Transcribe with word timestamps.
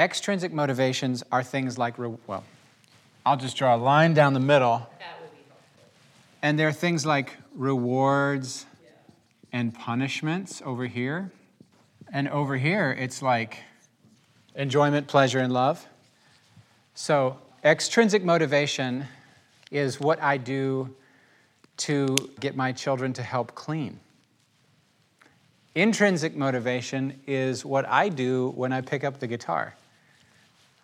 Extrinsic 0.00 0.50
motivations 0.50 1.22
are 1.30 1.42
things 1.42 1.76
like, 1.76 1.98
re- 1.98 2.16
well, 2.26 2.42
I'll 3.26 3.36
just 3.36 3.54
draw 3.54 3.74
a 3.74 3.76
line 3.76 4.14
down 4.14 4.32
the 4.32 4.40
middle. 4.40 4.78
That 4.98 5.20
would 5.20 5.30
be 5.30 5.44
helpful. 5.46 5.90
And 6.40 6.58
there 6.58 6.68
are 6.68 6.72
things 6.72 7.04
like 7.04 7.36
rewards 7.54 8.64
and 9.52 9.74
punishments 9.74 10.62
over 10.64 10.86
here. 10.86 11.30
And 12.10 12.28
over 12.28 12.56
here, 12.56 12.96
it's 12.98 13.20
like 13.20 13.58
enjoyment, 14.54 15.06
pleasure, 15.06 15.38
and 15.38 15.52
love. 15.52 15.86
So, 16.94 17.36
extrinsic 17.62 18.24
motivation 18.24 19.04
is 19.70 20.00
what 20.00 20.22
I 20.22 20.38
do 20.38 20.96
to 21.76 22.16
get 22.40 22.56
my 22.56 22.72
children 22.72 23.12
to 23.12 23.22
help 23.22 23.54
clean. 23.54 24.00
Intrinsic 25.74 26.34
motivation 26.34 27.20
is 27.26 27.66
what 27.66 27.86
I 27.86 28.08
do 28.08 28.54
when 28.56 28.72
I 28.72 28.80
pick 28.80 29.04
up 29.04 29.20
the 29.20 29.26
guitar. 29.26 29.74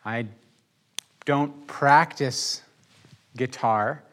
I 0.07 0.27
don't 1.25 1.67
practice 1.67 2.63
guitar, 3.37 4.05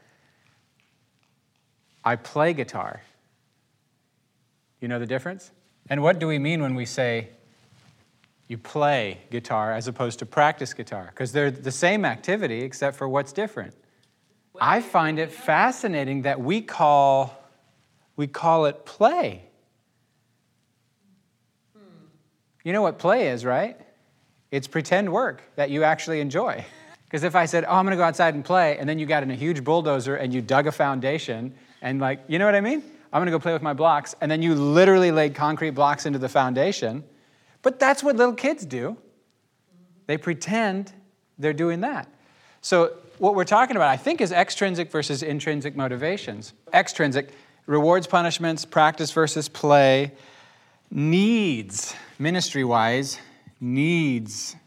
I 2.04 2.16
play 2.16 2.54
guitar. 2.54 3.04
You 4.82 4.88
know 4.88 4.98
the 4.98 5.05
difference? 5.05 5.52
And 5.90 6.02
what 6.02 6.20
do 6.20 6.27
we 6.27 6.40
mean 6.40 6.62
when 6.63 6.73
we 6.73 6.85
say 6.85 7.30
you 8.48 8.58
play 8.58 9.20
guitar 9.30 9.71
as 9.71 9.88
opposed 9.88 10.18
to 10.20 10.26
practice 10.26 10.73
guitar? 10.73 11.05
Because 11.12 11.32
they're 11.32 11.52
the 11.52 11.71
same 11.71 12.05
activity 12.05 12.63
except 12.63 12.98
for 12.98 13.07
what's 13.07 13.32
different. 13.32 13.76
I 14.60 14.82
find 14.82 15.20
it 15.20 15.32
fascinating 15.32 16.23
that 16.23 16.41
we 16.41 16.62
call 16.62 17.40
we 18.16 18.27
call 18.27 18.66
it 18.66 18.85
play. 18.85 19.44
You 22.63 22.73
know 22.73 22.82
what 22.82 22.98
play 22.98 23.27
is, 23.27 23.46
right? 23.46 23.77
It's 24.53 24.67
pretend 24.67 25.12
work 25.12 25.41
that 25.55 25.71
you 25.71 25.84
actually 25.84 26.21
enjoy. 26.21 26.63
Because 27.05 27.23
if 27.23 27.35
I 27.35 27.45
said, 27.45 27.63
"Oh, 27.66 27.75
I'm 27.75 27.88
to 27.88 27.95
go 27.95 28.02
outside 28.02 28.34
and 28.34 28.43
play," 28.43 28.76
and 28.79 28.90
then 28.90 28.98
you 28.98 29.05
got 29.05 29.21
in 29.21 29.29
a 29.29 29.35
huge 29.35 29.63
bulldozer 29.63 30.15
and 30.15 30.34
you 30.34 30.41
dug 30.41 30.65
a 30.65 30.71
foundation 30.71 31.54
and 31.79 32.01
like, 32.01 32.21
you 32.27 32.40
know 32.40 32.45
what 32.45 32.55
I 32.55 32.62
mean? 32.62 32.82
I'm 33.12 33.23
to 33.23 33.29
go 33.29 33.37
play 33.37 33.54
with 33.54 33.62
my 33.62 33.73
blocks, 33.73 34.15
and 34.20 34.32
then 34.32 34.41
you 34.41 34.55
literally 34.55 35.12
laid 35.12 35.35
concrete 35.35 35.71
blocks 35.71 36.07
into 36.07 36.18
the 36.18 36.27
foundation. 36.27 37.04
But 37.62 37.79
that's 37.79 38.01
what 38.01 38.15
little 38.15 38.34
kids 38.34 38.65
do. 38.65 38.98
They 40.07 40.18
pretend 40.18 40.91
they're 41.38 41.54
doing 41.54 41.82
that. 41.82 42.07
So, 42.62 42.93
what 43.20 43.35
we're 43.35 43.43
talking 43.43 43.76
about, 43.76 43.90
I 43.90 43.98
think, 43.98 44.20
is 44.20 44.32
extrinsic 44.32 44.90
versus 44.90 45.21
intrinsic 45.21 45.76
motivations. 45.76 46.54
Extrinsic, 46.73 47.29
rewards, 47.67 48.07
punishments, 48.07 48.65
practice 48.65 49.12
versus 49.12 49.48
play, 49.49 50.13
needs, 50.90 51.93
ministry 52.17 52.63
wise, 52.63 53.20
needs 53.64 54.58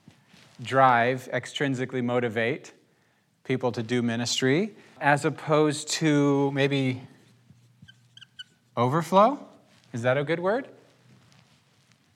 drive, 0.63 1.29
extrinsically 1.33 2.03
motivate 2.03 2.73
people 3.45 3.71
to 3.71 3.83
do 3.83 4.01
ministry, 4.01 4.75
as 5.01 5.27
opposed 5.27 5.89
to 5.89 6.51
maybe 6.53 7.03
overflow. 8.77 9.39
Is 9.93 10.03
that 10.03 10.17
a 10.17 10.25
good 10.25 10.41
word? 10.41 10.69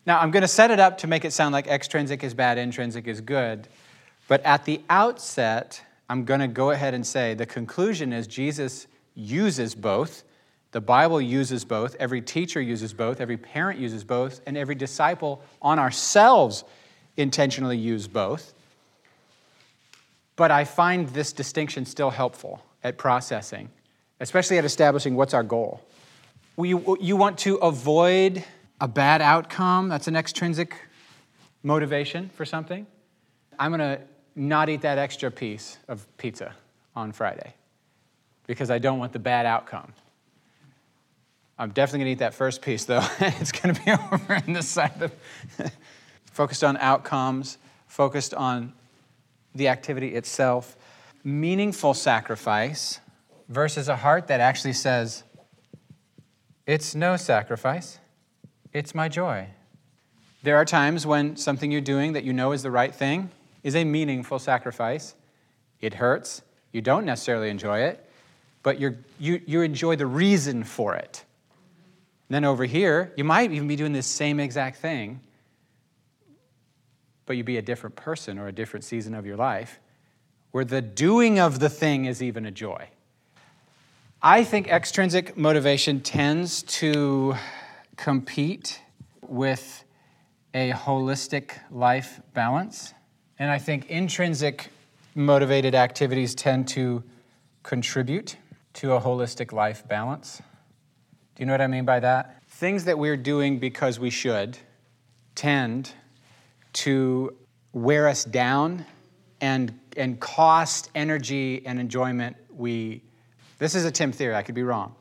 Now, 0.06 0.18
I'm 0.20 0.30
going 0.30 0.40
to 0.40 0.48
set 0.48 0.70
it 0.70 0.80
up 0.80 0.96
to 0.98 1.06
make 1.06 1.26
it 1.26 1.32
sound 1.32 1.52
like 1.52 1.66
extrinsic 1.66 2.24
is 2.24 2.32
bad, 2.32 2.56
intrinsic 2.56 3.06
is 3.06 3.20
good. 3.20 3.68
But 4.26 4.42
at 4.44 4.64
the 4.64 4.80
outset, 4.88 5.82
I'm 6.08 6.24
going 6.24 6.40
to 6.40 6.48
go 6.48 6.70
ahead 6.70 6.94
and 6.94 7.06
say 7.06 7.34
the 7.34 7.46
conclusion 7.46 8.12
is 8.12 8.26
Jesus 8.26 8.86
uses 9.14 9.74
both. 9.74 10.24
The 10.72 10.80
Bible 10.80 11.20
uses 11.20 11.64
both. 11.64 11.96
Every 11.98 12.20
teacher 12.20 12.60
uses 12.60 12.92
both. 12.92 13.20
Every 13.20 13.36
parent 13.36 13.80
uses 13.80 14.04
both. 14.04 14.40
And 14.46 14.56
every 14.56 14.74
disciple 14.74 15.42
on 15.60 15.78
ourselves 15.78 16.64
intentionally 17.16 17.76
use 17.76 18.06
both. 18.06 18.54
But 20.36 20.50
I 20.50 20.64
find 20.64 21.08
this 21.08 21.32
distinction 21.32 21.84
still 21.84 22.10
helpful 22.10 22.64
at 22.82 22.96
processing, 22.96 23.68
especially 24.20 24.58
at 24.58 24.64
establishing 24.64 25.16
what's 25.16 25.34
our 25.34 25.42
goal. 25.42 25.82
You, 26.56 26.96
you 27.00 27.16
want 27.16 27.38
to 27.38 27.56
avoid 27.56 28.44
a 28.80 28.88
bad 28.88 29.20
outcome, 29.20 29.88
that's 29.88 30.08
an 30.08 30.16
extrinsic 30.16 30.74
motivation 31.62 32.30
for 32.34 32.44
something. 32.44 32.86
I'm 33.58 33.70
going 33.70 33.80
to 33.80 34.00
not 34.34 34.68
eat 34.68 34.82
that 34.82 34.98
extra 34.98 35.30
piece 35.30 35.78
of 35.88 36.06
pizza 36.16 36.54
on 36.96 37.12
Friday 37.12 37.54
because 38.46 38.70
I 38.70 38.78
don't 38.78 38.98
want 38.98 39.12
the 39.12 39.18
bad 39.18 39.46
outcome. 39.46 39.92
I'm 41.60 41.72
definitely 41.72 42.06
to 42.06 42.10
eat 42.12 42.18
that 42.20 42.32
first 42.32 42.62
piece, 42.62 42.86
though. 42.86 43.06
it's 43.20 43.52
to 43.52 43.74
be 43.74 43.90
over 44.12 44.34
on 44.34 44.54
this 44.54 44.66
side 44.66 45.02
of 45.02 45.12
focused 46.32 46.64
on 46.64 46.78
outcomes, 46.78 47.58
focused 47.86 48.32
on 48.32 48.72
the 49.54 49.68
activity 49.68 50.14
itself. 50.14 50.74
Meaningful 51.22 51.92
sacrifice 51.92 53.00
versus 53.50 53.88
a 53.90 53.96
heart 53.96 54.28
that 54.28 54.40
actually 54.40 54.72
says, 54.72 55.22
it's 56.66 56.94
no 56.94 57.18
sacrifice, 57.18 57.98
it's 58.72 58.94
my 58.94 59.10
joy. 59.10 59.46
There 60.42 60.56
are 60.56 60.64
times 60.64 61.06
when 61.06 61.36
something 61.36 61.70
you're 61.70 61.82
doing 61.82 62.14
that 62.14 62.24
you 62.24 62.32
know 62.32 62.52
is 62.52 62.62
the 62.62 62.70
right 62.70 62.94
thing 62.94 63.28
is 63.62 63.76
a 63.76 63.84
meaningful 63.84 64.38
sacrifice. 64.38 65.14
It 65.82 65.92
hurts, 65.92 66.40
you 66.72 66.80
don't 66.80 67.04
necessarily 67.04 67.50
enjoy 67.50 67.80
it, 67.80 68.02
but 68.62 68.80
you, 68.80 68.96
you 69.18 69.60
enjoy 69.60 69.96
the 69.96 70.06
reason 70.06 70.64
for 70.64 70.94
it. 70.94 71.24
And 72.30 72.36
then 72.36 72.44
over 72.44 72.64
here, 72.64 73.12
you 73.16 73.24
might 73.24 73.50
even 73.50 73.66
be 73.66 73.74
doing 73.74 73.92
the 73.92 74.04
same 74.04 74.38
exact 74.38 74.76
thing, 74.76 75.18
but 77.26 77.36
you'd 77.36 77.44
be 77.44 77.56
a 77.56 77.62
different 77.62 77.96
person 77.96 78.38
or 78.38 78.46
a 78.46 78.52
different 78.52 78.84
season 78.84 79.16
of 79.16 79.26
your 79.26 79.36
life 79.36 79.80
where 80.52 80.64
the 80.64 80.80
doing 80.80 81.40
of 81.40 81.58
the 81.58 81.68
thing 81.68 82.04
is 82.04 82.22
even 82.22 82.46
a 82.46 82.52
joy. 82.52 82.88
I 84.22 84.44
think 84.44 84.68
extrinsic 84.68 85.36
motivation 85.36 86.02
tends 86.02 86.62
to 86.78 87.34
compete 87.96 88.80
with 89.26 89.82
a 90.54 90.70
holistic 90.70 91.58
life 91.72 92.20
balance. 92.32 92.94
And 93.40 93.50
I 93.50 93.58
think 93.58 93.90
intrinsic 93.90 94.68
motivated 95.16 95.74
activities 95.74 96.36
tend 96.36 96.68
to 96.68 97.02
contribute 97.64 98.36
to 98.74 98.92
a 98.92 99.00
holistic 99.00 99.50
life 99.50 99.88
balance. 99.88 100.40
Do 101.40 101.44
you 101.44 101.46
know 101.46 101.54
what 101.54 101.62
I 101.62 101.68
mean 101.68 101.86
by 101.86 102.00
that? 102.00 102.42
Things 102.48 102.84
that 102.84 102.98
we're 102.98 103.16
doing 103.16 103.58
because 103.58 103.98
we 103.98 104.10
should 104.10 104.58
tend 105.34 105.90
to 106.74 107.34
wear 107.72 108.08
us 108.08 108.24
down 108.24 108.84
and, 109.40 109.72
and 109.96 110.20
cost 110.20 110.90
energy 110.94 111.62
and 111.64 111.80
enjoyment 111.80 112.36
we 112.54 113.00
this 113.58 113.74
is 113.74 113.86
a 113.86 113.90
Tim 113.90 114.12
theory, 114.12 114.34
I 114.34 114.42
could 114.42 114.54
be 114.54 114.62
wrong. 114.62 114.94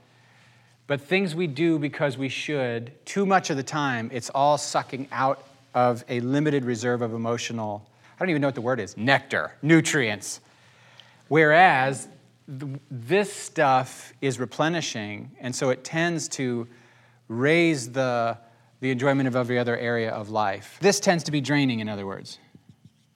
But 0.88 1.01
things 1.01 1.35
we 1.35 1.45
do 1.45 1.77
because 1.77 2.17
we 2.17 2.29
should, 2.29 2.94
too 3.06 3.25
much 3.25 3.50
of 3.50 3.57
the 3.57 3.63
time, 3.63 4.09
it's 4.13 4.29
all 4.29 4.57
sucking 4.57 5.09
out 5.11 5.45
of 5.73 6.06
a 6.07 6.21
limited 6.21 6.63
reserve 6.63 7.01
of 7.01 7.13
emotional, 7.13 7.85
I 8.16 8.19
don't 8.19 8.29
even 8.29 8.41
know 8.41 8.47
what 8.47 8.56
the 8.56 8.61
word 8.61 8.79
is, 8.79 8.95
nectar, 8.95 9.56
nutrients. 9.61 10.39
Whereas 11.27 12.07
this 12.49 13.31
stuff 13.31 14.13
is 14.21 14.39
replenishing, 14.39 15.31
and 15.39 15.55
so 15.55 15.69
it 15.69 15.83
tends 15.83 16.27
to 16.29 16.67
raise 17.27 17.91
the, 17.91 18.37
the 18.79 18.89
enjoyment 18.89 19.27
of 19.27 19.35
every 19.35 19.59
other 19.59 19.77
area 19.77 20.09
of 20.09 20.29
life. 20.29 20.77
This 20.81 20.99
tends 20.99 21.23
to 21.25 21.31
be 21.31 21.41
draining, 21.41 21.79
in 21.79 21.88
other 21.88 22.07
words. 22.07 22.39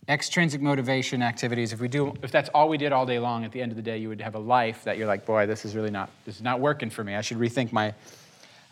Extrinsic 0.07 0.61
motivation 0.61 1.23
activities 1.23 1.71
if 1.71 1.79
we 1.79 1.87
do 1.87 2.13
if 2.21 2.29
that's 2.29 2.49
all 2.49 2.67
we 2.67 2.77
did 2.77 2.91
all 2.91 3.05
day 3.05 3.19
long 3.19 3.45
at 3.45 3.53
the 3.53 3.61
end 3.61 3.71
of 3.71 3.77
the 3.77 3.81
day 3.81 3.97
you 3.97 4.09
would 4.09 4.19
have 4.19 4.35
a 4.35 4.39
life 4.39 4.83
that 4.83 4.97
you're 4.97 5.07
like 5.07 5.25
boy 5.25 5.45
this 5.45 5.63
is 5.63 5.77
really 5.77 5.91
not 5.91 6.09
this 6.25 6.35
is 6.35 6.41
not 6.41 6.59
working 6.59 6.89
for 6.89 7.05
me. 7.05 7.15
I 7.15 7.21
should 7.21 7.37
rethink 7.37 7.71
my 7.71 7.93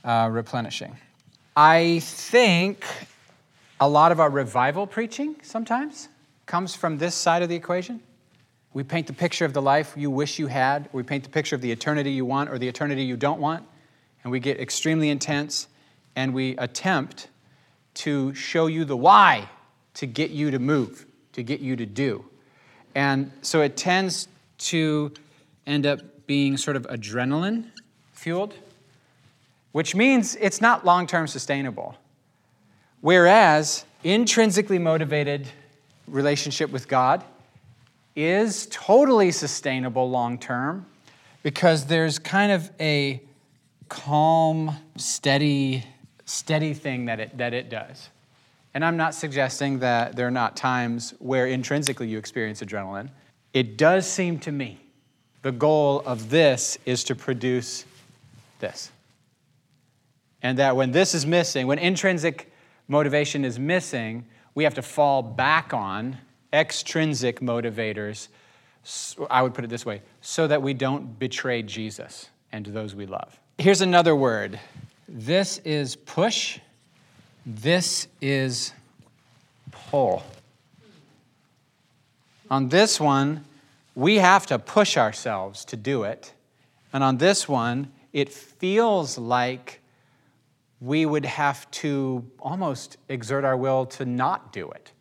uh, 0.03 0.27
replenishing. 0.29 0.97
I 1.55 2.00
think 2.01 2.85
a 3.79 3.88
lot 3.88 4.11
of 4.11 4.19
our 4.19 4.29
revival 4.29 4.85
preaching 4.85 5.38
sometimes 5.41 6.09
comes 6.45 6.75
from 6.75 6.97
this 6.97 7.15
side 7.15 7.44
of 7.44 7.47
the 7.47 7.56
equation 7.56 8.01
we 8.73 8.83
paint 8.83 9.07
the 9.07 9.13
picture 9.13 9.45
of 9.45 9.53
the 9.53 9.62
life 9.62 9.94
you 9.95 10.09
wish 10.09 10.39
you 10.39 10.47
had 10.47 10.89
we 10.94 11.03
paint 11.03 11.23
the 11.23 11.29
picture 11.29 11.56
of 11.56 11.62
the 11.62 11.71
eternity 11.71 12.12
you 12.12 12.25
want 12.25 12.50
or 12.50 12.57
the 12.57 12.68
eternity 12.68 13.03
you 13.03 13.18
don't 13.18 13.39
want 13.39 13.65
and 14.23 14.31
we 14.31 14.39
get 14.39 14.59
extremely 14.59 15.09
intense 15.09 15.68
and 16.15 16.33
we 16.33 16.56
attempt 16.57 17.27
to 17.94 18.33
show 18.33 18.68
you 18.68 18.85
the 18.85 18.97
why 18.97 19.50
to 19.94 20.06
get 20.06 20.31
you 20.31 20.51
to 20.51 20.59
move 20.59 21.06
to 21.33 21.44
get 21.44 21.59
you 21.59 21.75
to 21.75 21.85
do. 21.85 22.25
And 22.95 23.31
so 23.41 23.62
it 23.62 23.77
tends 23.77 24.27
to 24.59 25.12
end 25.65 25.85
up 25.85 26.00
being 26.27 26.57
sort 26.57 26.75
of 26.75 26.83
adrenaline 26.88 27.65
fueled, 28.13 28.53
which 29.71 29.95
means 29.95 30.35
it's 30.35 30.62
not 30.62 30.85
long 30.85 31.07
term 31.07 31.27
sustainable. 31.27 31.95
Whereas 33.01 33.85
intrinsically 34.03 34.77
motivated 34.77 35.47
relationship 36.07 36.71
with 36.71 36.88
God 36.88 37.24
is 38.16 38.68
totally 38.72 39.31
sustainable 39.31 40.10
long 40.10 40.38
term 40.38 40.86
because 41.44 41.86
there's 41.86 42.19
kind 42.19 42.52
of 42.52 42.69
a 42.80 43.22
calm, 43.90 44.75
steady, 44.96 45.84
steady 46.25 46.74
thing 46.74 47.06
that 47.06 47.19
it, 47.19 47.38
that 47.38 47.54
it 47.54 47.69
does. 47.69 48.10
And 48.74 48.86
I'm 48.86 48.96
not 48.96 49.13
suggesting 49.13 49.80
that 49.80 50.16
there 50.16 50.28
are 50.28 50.31
not 50.31 50.56
times 50.56 51.13
where 51.19 51.48
intrinsically 51.48 52.08
you 52.08 52.18
experience 52.18 52.62
adrenaline. 52.62 53.10
It 53.54 53.78
does 53.78 54.08
seem 54.08 54.40
to 54.40 54.52
me 54.52 54.80
the 55.42 55.52
goal 55.52 56.02
of 56.06 56.30
this 56.30 56.78
is 56.86 57.04
to 57.06 57.16
produce 57.16 57.86
this. 58.60 58.92
And 60.42 60.58
that 60.58 60.75
when 60.75 60.92
this 60.92 61.13
is 61.13 61.25
missing, 61.25 61.68
when 61.68 61.80
intrinsic 61.80 62.52
motivation 62.88 63.44
is 63.44 63.60
missing, 63.60 64.25
we 64.56 64.63
have 64.63 64.75
to 64.75 64.81
fall 64.81 65.22
back 65.22 65.74
on 65.74 66.18
extrinsic 66.53 67.39
motivators. 67.39 68.27
I 69.30 69.42
would 69.42 69.53
put 69.53 69.63
it 69.63 69.69
this 69.69 69.86
way 69.86 70.01
so 70.21 70.48
that 70.48 70.62
we 70.62 70.74
don't 70.74 71.18
betray 71.19 71.62
Jesus 71.62 72.30
and 72.51 72.65
those 72.65 72.95
we 72.95 73.06
love. 73.06 73.39
Here's 73.57 73.81
another 73.81 74.15
word 74.15 74.59
this 75.07 75.59
is 75.59 75.95
push, 75.95 76.59
this 77.45 78.07
is 78.21 78.74
pull. 79.71 80.24
On 82.50 82.69
this 82.69 83.00
one, 83.00 83.45
we 83.95 84.18
have 84.18 84.45
to 84.48 84.59
push 84.59 84.98
ourselves 84.98 85.65
to 85.65 85.77
do 85.77 86.03
it. 86.03 86.33
And 86.94 87.03
on 87.03 87.18
this 87.18 87.48
one, 87.48 87.92
it 88.13 88.30
feels 88.30 89.18
like 89.18 89.80
we 90.81 91.06
would 91.06 91.25
have 91.25 91.69
to 91.71 92.25
almost 92.39 92.98
exert 93.07 93.45
our 93.45 93.56
will 93.56 93.86
to 93.86 94.06
not 94.06 94.51
do 94.51 94.69
it. 94.71 94.92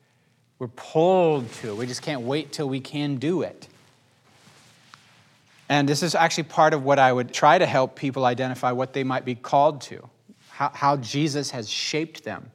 We're 0.61 0.69
pulled 0.69 1.51
to 1.55 1.71
it. 1.71 1.77
We 1.77 1.87
just 1.87 2.03
can't 2.03 2.21
wait 2.21 2.53
till 2.53 2.69
we 2.69 2.81
can 2.81 3.17
do 3.17 3.41
it. 3.41 3.67
And 5.71 5.89
this 5.89 6.03
is 6.03 6.15
actually 6.15 6.45
part 6.45 6.75
of 6.75 6.85
what 6.85 6.99
I 6.99 7.11
would 7.11 7.33
try 7.33 7.57
to 7.57 7.65
help 7.65 7.97
people 7.97 8.27
identify 8.27 8.71
what 8.71 8.93
they 8.93 9.03
might 9.03 9.25
be 9.25 9.35
called 9.35 9.81
to, 9.83 10.07
how, 10.51 10.71
how 10.75 10.97
Jesus 10.99 11.51
has 11.53 11.71
shaped 11.71 12.25
them, 12.25 12.51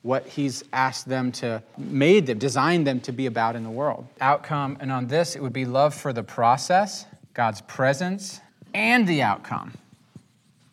what 0.00 0.26
he's 0.26 0.64
asked 0.72 1.06
them 1.06 1.32
to, 1.32 1.62
made 1.76 2.26
them, 2.26 2.38
designed 2.38 2.86
them 2.86 2.98
to 3.00 3.12
be 3.12 3.26
about 3.26 3.56
in 3.56 3.62
the 3.62 3.70
world. 3.70 4.06
Outcome, 4.22 4.78
and 4.80 4.90
on 4.90 5.08
this, 5.08 5.36
it 5.36 5.42
would 5.42 5.52
be 5.52 5.66
love 5.66 5.94
for 5.94 6.14
the 6.14 6.22
process, 6.22 7.04
God's 7.34 7.60
presence, 7.60 8.40
and 8.72 9.06
the 9.06 9.20
outcome. 9.20 9.74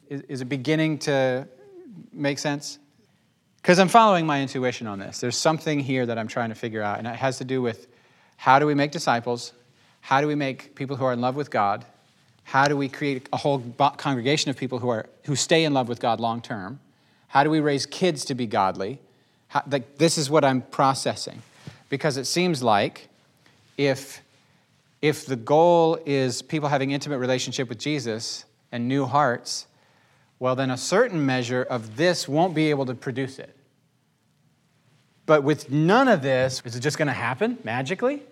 Is, 0.07 0.21
is 0.29 0.41
it 0.41 0.45
beginning 0.45 0.99
to 0.99 1.45
make 2.13 2.39
sense? 2.39 2.79
Because 3.67 3.79
I'm 3.79 3.89
following 3.89 4.25
my 4.25 4.41
intuition 4.41 4.87
on 4.87 4.97
this. 4.97 5.19
There's 5.19 5.35
something 5.35 5.81
here 5.81 6.05
that 6.05 6.17
I'm 6.17 6.29
trying 6.29 6.47
to 6.47 6.55
figure 6.55 6.81
out, 6.81 6.99
and 6.99 7.05
it 7.05 7.15
has 7.15 7.39
to 7.39 7.43
do 7.43 7.61
with 7.61 7.87
how 8.37 8.59
do 8.59 8.65
we 8.65 8.73
make 8.73 8.91
disciples? 8.91 9.51
How 9.99 10.21
do 10.21 10.27
we 10.27 10.35
make 10.35 10.73
people 10.73 10.95
who 10.95 11.03
are 11.03 11.11
in 11.11 11.19
love 11.19 11.35
with 11.35 11.51
God? 11.51 11.83
How 12.45 12.69
do 12.69 12.77
we 12.77 12.87
create 12.87 13.27
a 13.33 13.35
whole 13.35 13.59
congregation 13.97 14.49
of 14.49 14.55
people 14.55 14.79
who, 14.79 14.87
are, 14.87 15.09
who 15.25 15.35
stay 15.35 15.65
in 15.65 15.73
love 15.73 15.89
with 15.89 15.99
God 15.99 16.21
long 16.21 16.41
term? 16.41 16.79
How 17.27 17.43
do 17.43 17.49
we 17.49 17.59
raise 17.59 17.85
kids 17.85 18.23
to 18.23 18.35
be 18.35 18.47
godly? 18.47 18.99
How, 19.49 19.63
like, 19.69 19.97
this 19.97 20.17
is 20.17 20.29
what 20.29 20.45
I'm 20.45 20.61
processing. 20.61 21.41
Because 21.89 22.15
it 22.15 22.23
seems 22.23 22.63
like 22.63 23.09
if, 23.75 24.21
if 25.01 25.25
the 25.25 25.35
goal 25.35 25.99
is 26.05 26.41
people 26.41 26.69
having 26.69 26.91
intimate 26.91 27.17
relationship 27.17 27.67
with 27.67 27.79
Jesus 27.79 28.45
and 28.71 28.87
new 28.87 29.03
hearts, 29.03 29.67
well, 30.39 30.55
then 30.55 30.71
a 30.71 30.77
certain 30.77 31.25
measure 31.25 31.63
of 31.63 31.97
this 31.97 32.29
won't 32.29 32.55
be 32.55 32.69
able 32.69 32.85
to 32.85 32.93
produce 32.93 33.39
it. 33.39 33.55
But 35.27 35.43
with 35.43 35.69
none 35.69 36.07
of 36.07 36.21
this, 36.21 36.63
is 36.65 36.75
it 36.75 36.79
just 36.79 36.97
going 36.97 37.09
to 37.09 37.13
happen 37.13 37.59
magically? 37.63 38.23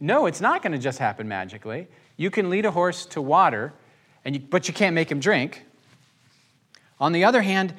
No, 0.00 0.26
it's 0.26 0.40
not 0.40 0.60
going 0.60 0.72
to 0.72 0.78
just 0.78 0.98
happen 0.98 1.28
magically. 1.28 1.86
You 2.16 2.30
can 2.30 2.50
lead 2.50 2.66
a 2.66 2.72
horse 2.72 3.06
to 3.06 3.22
water, 3.22 3.72
and 4.24 4.34
you, 4.34 4.42
but 4.42 4.66
you 4.66 4.74
can't 4.74 4.94
make 4.94 5.10
him 5.10 5.20
drink. 5.20 5.64
On 6.98 7.12
the 7.12 7.24
other 7.24 7.42
hand, 7.42 7.74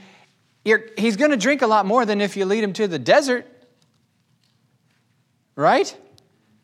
he's 0.63 1.17
going 1.17 1.31
to 1.31 1.37
drink 1.37 1.61
a 1.61 1.67
lot 1.67 1.85
more 1.85 2.05
than 2.05 2.21
if 2.21 2.37
you 2.37 2.45
lead 2.45 2.63
him 2.63 2.71
to 2.73 2.87
the 2.87 2.97
desert. 2.97 3.45
Right? 5.57 5.95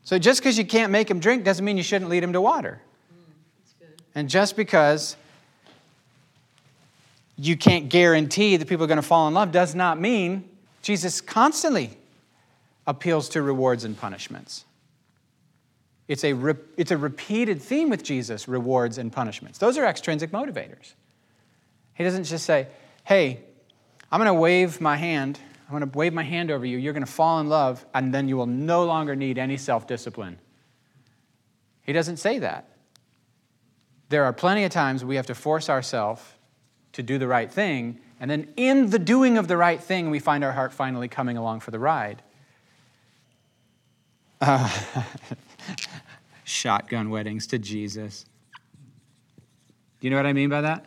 So 0.04 0.18
just 0.18 0.40
because 0.40 0.58
you 0.58 0.66
can't 0.66 0.92
make 0.92 1.12
him 1.12 1.20
drink 1.20 1.44
doesn't 1.44 1.66
mean 1.66 1.76
you 1.76 1.84
shouldn't 1.84 2.10
lead 2.10 2.24
him 2.24 2.32
to 2.32 2.40
water. 2.40 2.82
Mm, 3.12 3.88
and 4.16 4.30
just 4.30 4.56
because 4.56 5.18
you 7.36 7.58
can't 7.58 7.90
guarantee 7.90 8.56
that 8.56 8.70
people 8.70 8.86
are 8.86 8.88
going 8.88 8.98
to 8.98 9.02
fall 9.02 9.28
in 9.28 9.34
love 9.34 9.52
does 9.52 9.76
not 9.76 10.00
mean 10.00 10.48
Jesus 10.84 11.22
constantly 11.22 11.98
appeals 12.86 13.30
to 13.30 13.42
rewards 13.42 13.86
and 13.86 13.98
punishments. 13.98 14.66
It's 16.08 16.24
a, 16.26 16.34
re- 16.34 16.56
it's 16.78 16.92
a 16.92 16.98
repeated 16.98 17.62
theme 17.62 17.90
with 17.90 18.04
Jesus 18.04 18.48
rewards 18.48 18.98
and 18.98 19.12
punishments. 19.12 19.58
Those 19.58 19.78
are 19.78 19.86
extrinsic 19.86 20.32
motivators. 20.32 20.94
He 21.96 22.04
doesn't 22.04 22.26
just 22.26 22.46
say, 22.46 22.68
hey, 23.06 23.40
I'm 24.12 24.20
going 24.20 24.28
to 24.28 24.34
wave 24.34 24.82
my 24.82 24.98
hand. 24.98 25.40
I'm 25.68 25.80
going 25.80 25.90
to 25.90 25.98
wave 25.98 26.14
my 26.14 26.24
hand 26.24 26.52
over 26.52 26.66
you. 26.66 26.78
You're 26.78 26.94
going 26.94 27.06
to 27.06 27.12
fall 27.12 27.40
in 27.40 27.48
love, 27.48 27.86
and 27.94 28.14
then 28.14 28.28
you 28.28 28.36
will 28.36 28.46
no 28.46 28.84
longer 28.84 29.16
need 29.16 29.38
any 29.38 29.58
self 29.58 29.88
discipline. 29.88 30.38
He 31.84 31.94
doesn't 31.94 32.18
say 32.18 32.40
that. 32.40 32.68
There 34.10 34.26
are 34.26 34.34
plenty 34.34 34.66
of 34.66 34.72
times 34.72 35.04
we 35.06 35.16
have 35.16 35.26
to 35.28 35.36
force 35.36 35.70
ourselves 35.70 36.22
to 36.92 37.02
do 37.02 37.18
the 37.18 37.28
right 37.28 37.52
thing. 37.52 38.00
And 38.24 38.32
then 38.32 38.48
in 38.56 38.90
the 38.90 39.00
doing 39.00 39.38
of 39.38 39.50
the 39.50 39.58
right 39.58 39.84
thing, 39.84 40.10
we 40.10 40.18
find 40.18 40.46
our 40.46 40.54
heart 40.54 40.72
finally 40.72 41.10
coming 41.10 41.36
along 41.36 41.60
for 41.60 41.72
the 41.72 41.78
ride. 41.78 42.22
Uh, 44.40 44.72
shotgun 46.46 47.10
weddings 47.10 47.48
to 47.48 47.60
Jesus. 47.60 48.24
Do 49.36 50.08
you 50.08 50.10
know 50.10 50.16
what 50.16 50.26
I 50.26 50.32
mean 50.32 50.48
by 50.48 50.62
that? 50.62 50.86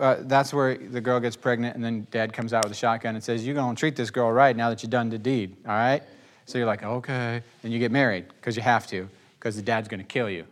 Uh, 0.00 0.16
that's 0.22 0.52
where 0.52 0.76
the 0.76 1.00
girl 1.00 1.20
gets 1.20 1.36
pregnant, 1.36 1.76
and 1.76 1.84
then 1.84 2.08
dad 2.10 2.32
comes 2.32 2.52
out 2.52 2.64
with 2.64 2.72
a 2.72 2.76
shotgun 2.76 3.14
and 3.14 3.22
says, 3.22 3.46
You're 3.46 3.54
going 3.54 3.76
to 3.76 3.78
treat 3.78 3.94
this 3.94 4.10
girl 4.10 4.32
right 4.32 4.56
now 4.56 4.68
that 4.68 4.82
you've 4.82 4.90
done 4.90 5.10
the 5.10 5.18
deed, 5.18 5.56
all 5.64 5.76
right? 5.76 6.02
So 6.46 6.58
you're 6.58 6.66
like, 6.66 6.82
Okay. 6.82 7.40
And 7.62 7.72
you 7.72 7.78
get 7.78 7.92
married 7.92 8.26
because 8.34 8.56
you 8.56 8.62
have 8.62 8.84
to, 8.88 9.08
because 9.38 9.54
the 9.54 9.62
dad's 9.62 9.86
going 9.86 10.00
to 10.00 10.06
kill 10.06 10.28
you, 10.28 10.44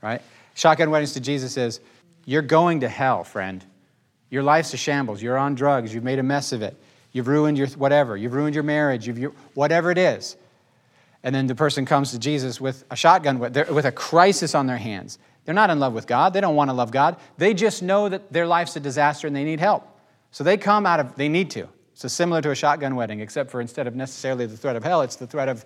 right? 0.00 0.22
Shotgun 0.54 0.92
weddings 0.92 1.12
to 1.14 1.20
Jesus 1.20 1.56
is, 1.56 1.80
You're 2.24 2.40
going 2.40 2.78
to 2.80 2.88
hell, 2.88 3.24
friend. 3.24 3.64
Your 4.34 4.42
life's 4.42 4.74
a 4.74 4.76
shambles. 4.76 5.22
You're 5.22 5.38
on 5.38 5.54
drugs. 5.54 5.94
You've 5.94 6.02
made 6.02 6.18
a 6.18 6.22
mess 6.24 6.50
of 6.50 6.60
it. 6.60 6.76
You've 7.12 7.28
ruined 7.28 7.56
your 7.56 7.68
whatever. 7.68 8.16
You've 8.16 8.32
ruined 8.32 8.52
your 8.52 8.64
marriage. 8.64 9.06
You've, 9.06 9.32
whatever 9.54 9.92
it 9.92 9.96
is. 9.96 10.36
And 11.22 11.32
then 11.32 11.46
the 11.46 11.54
person 11.54 11.86
comes 11.86 12.10
to 12.10 12.18
Jesus 12.18 12.60
with 12.60 12.84
a 12.90 12.96
shotgun, 12.96 13.38
with 13.38 13.84
a 13.84 13.92
crisis 13.92 14.56
on 14.56 14.66
their 14.66 14.76
hands. 14.76 15.20
They're 15.44 15.54
not 15.54 15.70
in 15.70 15.78
love 15.78 15.92
with 15.92 16.08
God. 16.08 16.32
They 16.32 16.40
don't 16.40 16.56
want 16.56 16.68
to 16.68 16.74
love 16.74 16.90
God. 16.90 17.16
They 17.38 17.54
just 17.54 17.80
know 17.80 18.08
that 18.08 18.32
their 18.32 18.44
life's 18.44 18.74
a 18.74 18.80
disaster 18.80 19.28
and 19.28 19.36
they 19.36 19.44
need 19.44 19.60
help. 19.60 19.86
So 20.32 20.42
they 20.42 20.56
come 20.56 20.84
out 20.84 20.98
of, 20.98 21.14
they 21.14 21.28
need 21.28 21.52
to. 21.52 21.68
So 21.94 22.08
similar 22.08 22.42
to 22.42 22.50
a 22.50 22.56
shotgun 22.56 22.96
wedding, 22.96 23.20
except 23.20 23.52
for 23.52 23.60
instead 23.60 23.86
of 23.86 23.94
necessarily 23.94 24.46
the 24.46 24.56
threat 24.56 24.74
of 24.74 24.82
hell, 24.82 25.02
it's 25.02 25.14
the 25.14 25.28
threat 25.28 25.48
of 25.48 25.64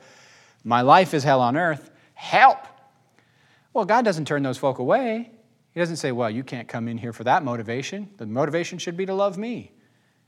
my 0.62 0.82
life 0.82 1.14
is 1.14 1.24
hell 1.24 1.40
on 1.40 1.56
earth. 1.56 1.90
Help! 2.12 2.58
Well, 3.72 3.86
God 3.86 4.04
doesn't 4.04 4.26
turn 4.26 4.42
those 4.42 4.58
folk 4.58 4.78
away. 4.78 5.30
He 5.78 5.80
doesn't 5.80 5.98
say, 5.98 6.10
well, 6.10 6.28
you 6.28 6.42
can't 6.42 6.66
come 6.66 6.88
in 6.88 6.98
here 6.98 7.12
for 7.12 7.22
that 7.22 7.44
motivation. 7.44 8.10
The 8.16 8.26
motivation 8.26 8.80
should 8.80 8.96
be 8.96 9.06
to 9.06 9.14
love 9.14 9.38
me. 9.38 9.70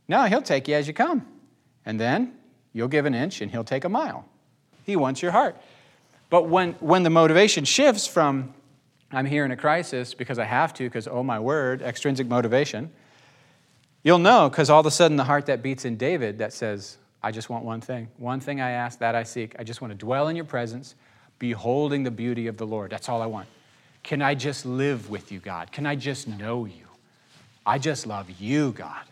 No, 0.06 0.22
he'll 0.26 0.42
take 0.42 0.68
you 0.68 0.76
as 0.76 0.86
you 0.86 0.94
come. 0.94 1.26
And 1.84 1.98
then 1.98 2.34
you'll 2.72 2.86
give 2.86 3.04
an 3.04 3.16
inch 3.16 3.40
and 3.40 3.50
he'll 3.50 3.64
take 3.64 3.84
a 3.84 3.88
mile. 3.88 4.28
He 4.84 4.94
wants 4.94 5.22
your 5.22 5.32
heart. 5.32 5.60
But 6.28 6.46
when, 6.46 6.74
when 6.74 7.02
the 7.02 7.10
motivation 7.10 7.64
shifts 7.64 8.06
from, 8.06 8.54
I'm 9.10 9.26
here 9.26 9.44
in 9.44 9.50
a 9.50 9.56
crisis 9.56 10.14
because 10.14 10.38
I 10.38 10.44
have 10.44 10.72
to, 10.74 10.84
because, 10.84 11.08
oh 11.08 11.24
my 11.24 11.40
word, 11.40 11.82
extrinsic 11.82 12.28
motivation, 12.28 12.92
you'll 14.04 14.18
know 14.18 14.48
because 14.48 14.70
all 14.70 14.78
of 14.78 14.86
a 14.86 14.90
sudden 14.92 15.16
the 15.16 15.24
heart 15.24 15.46
that 15.46 15.64
beats 15.64 15.84
in 15.84 15.96
David 15.96 16.38
that 16.38 16.52
says, 16.52 16.96
I 17.24 17.32
just 17.32 17.50
want 17.50 17.64
one 17.64 17.80
thing. 17.80 18.06
One 18.18 18.38
thing 18.38 18.60
I 18.60 18.70
ask, 18.70 19.00
that 19.00 19.16
I 19.16 19.24
seek. 19.24 19.56
I 19.58 19.64
just 19.64 19.80
want 19.80 19.90
to 19.90 19.98
dwell 19.98 20.28
in 20.28 20.36
your 20.36 20.44
presence, 20.44 20.94
beholding 21.40 22.04
the 22.04 22.12
beauty 22.12 22.46
of 22.46 22.56
the 22.56 22.68
Lord. 22.68 22.92
That's 22.92 23.08
all 23.08 23.20
I 23.20 23.26
want. 23.26 23.48
Can 24.02 24.22
I 24.22 24.34
just 24.34 24.64
live 24.64 25.10
with 25.10 25.30
you, 25.30 25.40
God? 25.40 25.72
Can 25.72 25.86
I 25.86 25.94
just 25.94 26.26
know 26.26 26.64
you? 26.64 26.86
I 27.66 27.78
just 27.78 28.06
love 28.06 28.30
you, 28.40 28.72
God. 28.72 29.04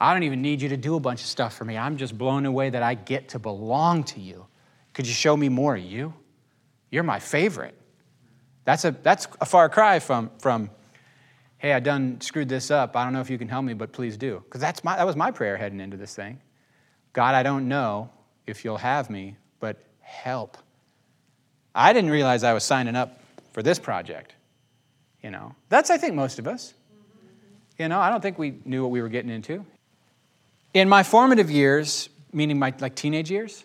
I 0.00 0.12
don't 0.12 0.24
even 0.24 0.42
need 0.42 0.60
you 0.60 0.68
to 0.70 0.76
do 0.76 0.96
a 0.96 1.00
bunch 1.00 1.20
of 1.20 1.26
stuff 1.26 1.56
for 1.56 1.64
me. 1.64 1.78
I'm 1.78 1.96
just 1.96 2.18
blown 2.18 2.46
away 2.46 2.70
that 2.70 2.82
I 2.82 2.94
get 2.94 3.30
to 3.30 3.38
belong 3.38 4.04
to 4.04 4.20
you. 4.20 4.46
Could 4.92 5.06
you 5.06 5.14
show 5.14 5.36
me 5.36 5.48
more 5.48 5.76
of 5.76 5.82
you? 5.82 6.12
You're 6.90 7.04
my 7.04 7.20
favorite. 7.20 7.74
That's 8.64 8.84
a, 8.84 8.90
that's 8.90 9.28
a 9.40 9.46
far 9.46 9.68
cry 9.68 9.98
from, 9.98 10.30
from, 10.38 10.70
hey, 11.58 11.72
I 11.72 11.80
done 11.80 12.20
screwed 12.20 12.48
this 12.48 12.70
up. 12.70 12.96
I 12.96 13.04
don't 13.04 13.12
know 13.12 13.20
if 13.20 13.30
you 13.30 13.38
can 13.38 13.48
help 13.48 13.64
me, 13.64 13.74
but 13.74 13.92
please 13.92 14.16
do. 14.16 14.42
Because 14.44 14.60
that's 14.60 14.82
my, 14.84 14.96
that 14.96 15.06
was 15.06 15.16
my 15.16 15.30
prayer 15.30 15.56
heading 15.56 15.80
into 15.80 15.96
this 15.96 16.14
thing. 16.14 16.40
God, 17.12 17.34
I 17.34 17.42
don't 17.42 17.68
know 17.68 18.10
if 18.46 18.64
you'll 18.64 18.76
have 18.76 19.08
me, 19.10 19.36
but 19.60 19.78
help. 20.00 20.58
I 21.74 21.92
didn't 21.92 22.10
realize 22.10 22.44
I 22.44 22.52
was 22.52 22.64
signing 22.64 22.96
up 22.96 23.20
for 23.54 23.62
this 23.62 23.78
project. 23.78 24.34
You 25.22 25.30
know, 25.30 25.54
that's, 25.70 25.88
I 25.88 25.96
think, 25.96 26.14
most 26.14 26.38
of 26.38 26.46
us. 26.46 26.74
You 27.78 27.88
know, 27.88 27.98
I 27.98 28.10
don't 28.10 28.20
think 28.20 28.38
we 28.38 28.56
knew 28.64 28.82
what 28.82 28.90
we 28.90 29.00
were 29.00 29.08
getting 29.08 29.30
into. 29.30 29.64
In 30.74 30.88
my 30.88 31.02
formative 31.02 31.50
years, 31.50 32.10
meaning 32.32 32.58
my 32.58 32.74
like 32.80 32.94
teenage 32.94 33.30
years, 33.30 33.64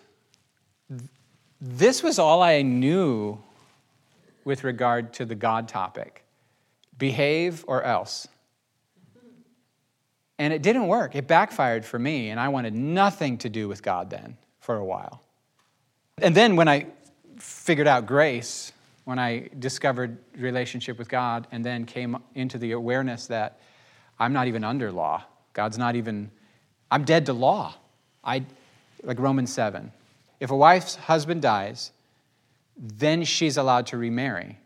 this 1.60 2.01
was 2.01 2.19
all 2.19 2.41
I 2.41 2.62
knew 2.62 3.39
with 4.46 4.63
regard 4.63 5.13
to 5.13 5.25
the 5.25 5.36
God 5.36 5.67
topic 5.67 6.24
behave 6.98 7.65
or 7.67 7.84
else. 7.84 8.27
And 10.38 10.53
it 10.53 10.62
didn't 10.62 10.88
work. 10.88 11.15
It 11.15 11.27
backfired 11.27 11.84
for 11.84 12.00
me, 12.00 12.29
and 12.29 12.39
I 12.39 12.50
wanted 12.50 12.74
nothing 12.74 13.39
to 13.39 13.50
do 13.50 13.67
with 13.67 13.81
God 13.84 14.10
then 14.10 14.38
for 14.60 14.75
a 14.75 14.86
while. 14.86 15.22
And 16.22 16.36
then 16.36 16.55
when 16.55 16.67
I 16.67 16.86
figured 17.38 17.88
out 17.88 18.05
grace, 18.05 18.72
when 19.09 19.17
I 19.17 19.49
discovered 19.57 20.19
relationship 20.37 20.99
with 20.99 21.09
God, 21.09 21.47
and 21.51 21.65
then 21.65 21.85
came 21.85 22.15
into 22.35 22.59
the 22.59 22.73
awareness 22.73 23.25
that 23.25 23.59
I'm 24.19 24.33
not 24.33 24.47
even 24.47 24.63
under 24.63 24.91
law. 24.91 25.23
God's 25.53 25.79
not 25.79 25.95
even, 25.95 26.29
I'm 26.91 27.05
dead 27.05 27.25
to 27.25 27.33
law. 27.33 27.73
I, 28.23 28.45
like 29.01 29.17
Romans 29.17 29.51
7. 29.51 29.91
If 30.39 30.51
a 30.51 30.55
wife's 30.55 30.95
husband 30.95 31.41
dies, 31.41 31.91
then 32.77 33.23
she's 33.23 33.57
allowed 33.57 33.87
to 33.87 33.97
remarry. 33.97 34.59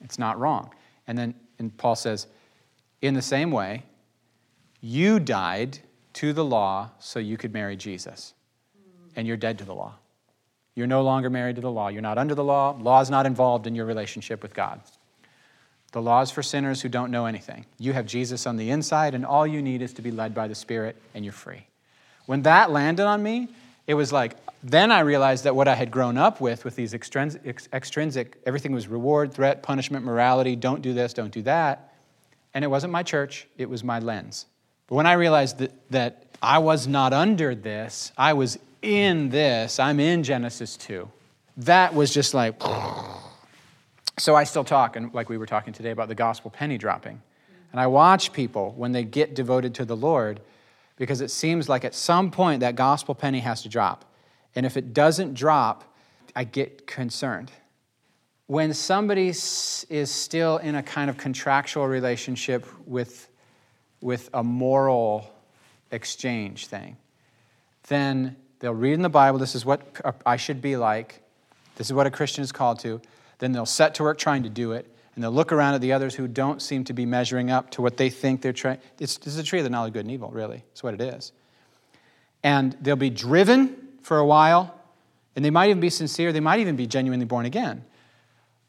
It's 0.00 0.18
not 0.18 0.38
wrong. 0.38 0.70
And 1.06 1.18
then 1.18 1.34
and 1.58 1.76
Paul 1.76 1.94
says, 1.94 2.26
in 3.02 3.12
the 3.12 3.20
same 3.20 3.50
way, 3.50 3.82
you 4.80 5.20
died 5.20 5.78
to 6.14 6.32
the 6.32 6.44
law 6.44 6.90
so 7.00 7.18
you 7.18 7.36
could 7.36 7.52
marry 7.52 7.76
Jesus. 7.76 8.32
And 9.14 9.26
you're 9.28 9.36
dead 9.36 9.58
to 9.58 9.64
the 9.66 9.74
law. 9.74 9.96
You're 10.74 10.86
no 10.86 11.02
longer 11.02 11.30
married 11.30 11.56
to 11.56 11.62
the 11.62 11.70
law. 11.70 11.88
You're 11.88 12.02
not 12.02 12.18
under 12.18 12.34
the 12.34 12.44
law. 12.44 12.76
Law 12.80 13.00
is 13.00 13.10
not 13.10 13.26
involved 13.26 13.66
in 13.66 13.74
your 13.74 13.86
relationship 13.86 14.42
with 14.42 14.54
God. 14.54 14.80
The 15.92 16.02
law 16.02 16.22
is 16.22 16.32
for 16.32 16.42
sinners 16.42 16.82
who 16.82 16.88
don't 16.88 17.12
know 17.12 17.26
anything. 17.26 17.66
You 17.78 17.92
have 17.92 18.06
Jesus 18.06 18.46
on 18.46 18.56
the 18.56 18.70
inside, 18.70 19.14
and 19.14 19.24
all 19.24 19.46
you 19.46 19.62
need 19.62 19.80
is 19.80 19.92
to 19.94 20.02
be 20.02 20.10
led 20.10 20.34
by 20.34 20.48
the 20.48 20.54
Spirit, 20.54 20.96
and 21.14 21.24
you're 21.24 21.32
free. 21.32 21.68
When 22.26 22.42
that 22.42 22.72
landed 22.72 23.06
on 23.06 23.22
me, 23.22 23.48
it 23.86 23.94
was 23.94 24.12
like, 24.12 24.36
then 24.64 24.90
I 24.90 25.00
realized 25.00 25.44
that 25.44 25.54
what 25.54 25.68
I 25.68 25.74
had 25.74 25.90
grown 25.90 26.16
up 26.18 26.40
with, 26.40 26.64
with 26.64 26.74
these 26.74 26.94
extrinsic, 26.94 27.68
extrinsic, 27.72 28.40
everything 28.46 28.72
was 28.72 28.88
reward, 28.88 29.32
threat, 29.32 29.62
punishment, 29.62 30.04
morality, 30.04 30.56
don't 30.56 30.82
do 30.82 30.94
this, 30.94 31.12
don't 31.12 31.32
do 31.32 31.42
that. 31.42 31.92
And 32.54 32.64
it 32.64 32.68
wasn't 32.68 32.92
my 32.92 33.02
church, 33.02 33.46
it 33.58 33.68
was 33.68 33.84
my 33.84 34.00
lens. 34.00 34.46
But 34.88 34.96
when 34.96 35.06
I 35.06 35.12
realized 35.12 35.58
that, 35.58 35.72
that 35.90 36.24
I 36.42 36.58
was 36.58 36.88
not 36.88 37.12
under 37.12 37.54
this, 37.54 38.10
I 38.16 38.32
was 38.32 38.58
in 38.84 39.30
this, 39.30 39.80
I'm 39.80 39.98
in 39.98 40.22
Genesis 40.22 40.76
2, 40.76 41.10
that 41.58 41.94
was 41.94 42.12
just 42.12 42.34
like, 42.34 42.60
so 44.18 44.34
I 44.34 44.44
still 44.44 44.64
talk, 44.64 44.96
and 44.96 45.12
like 45.14 45.28
we 45.28 45.38
were 45.38 45.46
talking 45.46 45.72
today 45.72 45.90
about 45.90 46.08
the 46.08 46.14
gospel 46.14 46.50
penny 46.50 46.78
dropping. 46.78 47.20
And 47.72 47.80
I 47.80 47.86
watch 47.88 48.32
people 48.32 48.72
when 48.76 48.92
they 48.92 49.02
get 49.02 49.34
devoted 49.34 49.74
to 49.76 49.84
the 49.84 49.96
Lord 49.96 50.40
because 50.96 51.20
it 51.20 51.30
seems 51.30 51.68
like 51.68 51.84
at 51.84 51.94
some 51.94 52.30
point 52.30 52.60
that 52.60 52.76
gospel 52.76 53.14
penny 53.14 53.40
has 53.40 53.62
to 53.62 53.68
drop. 53.68 54.04
And 54.54 54.64
if 54.64 54.76
it 54.76 54.94
doesn't 54.94 55.34
drop, 55.34 55.92
I 56.36 56.44
get 56.44 56.86
concerned. 56.86 57.50
When 58.46 58.74
somebody 58.74 59.28
is 59.28 60.10
still 60.10 60.58
in 60.58 60.74
a 60.76 60.82
kind 60.82 61.10
of 61.10 61.16
contractual 61.16 61.88
relationship 61.88 62.66
with, 62.86 63.28
with 64.00 64.30
a 64.34 64.44
moral 64.44 65.28
exchange 65.90 66.66
thing, 66.66 66.96
then 67.88 68.36
they'll 68.64 68.72
read 68.72 68.94
in 68.94 69.02
the 69.02 69.10
Bible, 69.10 69.38
this 69.38 69.54
is 69.54 69.66
what 69.66 69.82
I 70.24 70.38
should 70.38 70.62
be 70.62 70.78
like, 70.78 71.20
this 71.76 71.88
is 71.88 71.92
what 71.92 72.06
a 72.06 72.10
Christian 72.10 72.42
is 72.42 72.50
called 72.50 72.78
to. 72.78 72.98
Then 73.38 73.52
they'll 73.52 73.66
set 73.66 73.96
to 73.96 74.04
work 74.04 74.16
trying 74.16 74.44
to 74.44 74.48
do 74.48 74.72
it, 74.72 74.90
and 75.14 75.22
they'll 75.22 75.30
look 75.30 75.52
around 75.52 75.74
at 75.74 75.82
the 75.82 75.92
others 75.92 76.14
who 76.14 76.26
don't 76.26 76.62
seem 76.62 76.82
to 76.84 76.94
be 76.94 77.04
measuring 77.04 77.50
up 77.50 77.68
to 77.72 77.82
what 77.82 77.98
they 77.98 78.08
think 78.08 78.40
they're 78.40 78.54
trying. 78.54 78.78
It's, 78.98 79.18
this 79.18 79.34
is 79.34 79.38
a 79.38 79.42
tree 79.42 79.58
of 79.58 79.64
the 79.64 79.70
knowledge 79.70 79.90
of 79.90 79.92
good 79.92 80.06
and 80.06 80.10
evil, 80.10 80.30
really. 80.30 80.64
It's 80.72 80.82
what 80.82 80.94
it 80.94 81.02
is. 81.02 81.32
And 82.42 82.74
they'll 82.80 82.96
be 82.96 83.10
driven 83.10 83.76
for 84.00 84.16
a 84.16 84.24
while, 84.24 84.74
and 85.36 85.44
they 85.44 85.50
might 85.50 85.68
even 85.68 85.80
be 85.80 85.90
sincere. 85.90 86.32
They 86.32 86.40
might 86.40 86.60
even 86.60 86.74
be 86.74 86.86
genuinely 86.86 87.26
born 87.26 87.44
again. 87.44 87.84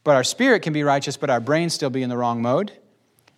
But 0.03 0.17
our 0.17 0.25
spirit 0.25 0.61
can 0.61 0.73
be 0.73 0.83
righteous, 0.83 1.15
but 1.15 1.29
our 1.29 1.39
brain 1.39 1.69
still 1.69 1.89
be 1.89 2.03
in 2.03 2.09
the 2.09 2.17
wrong 2.17 2.41
mode. 2.41 2.73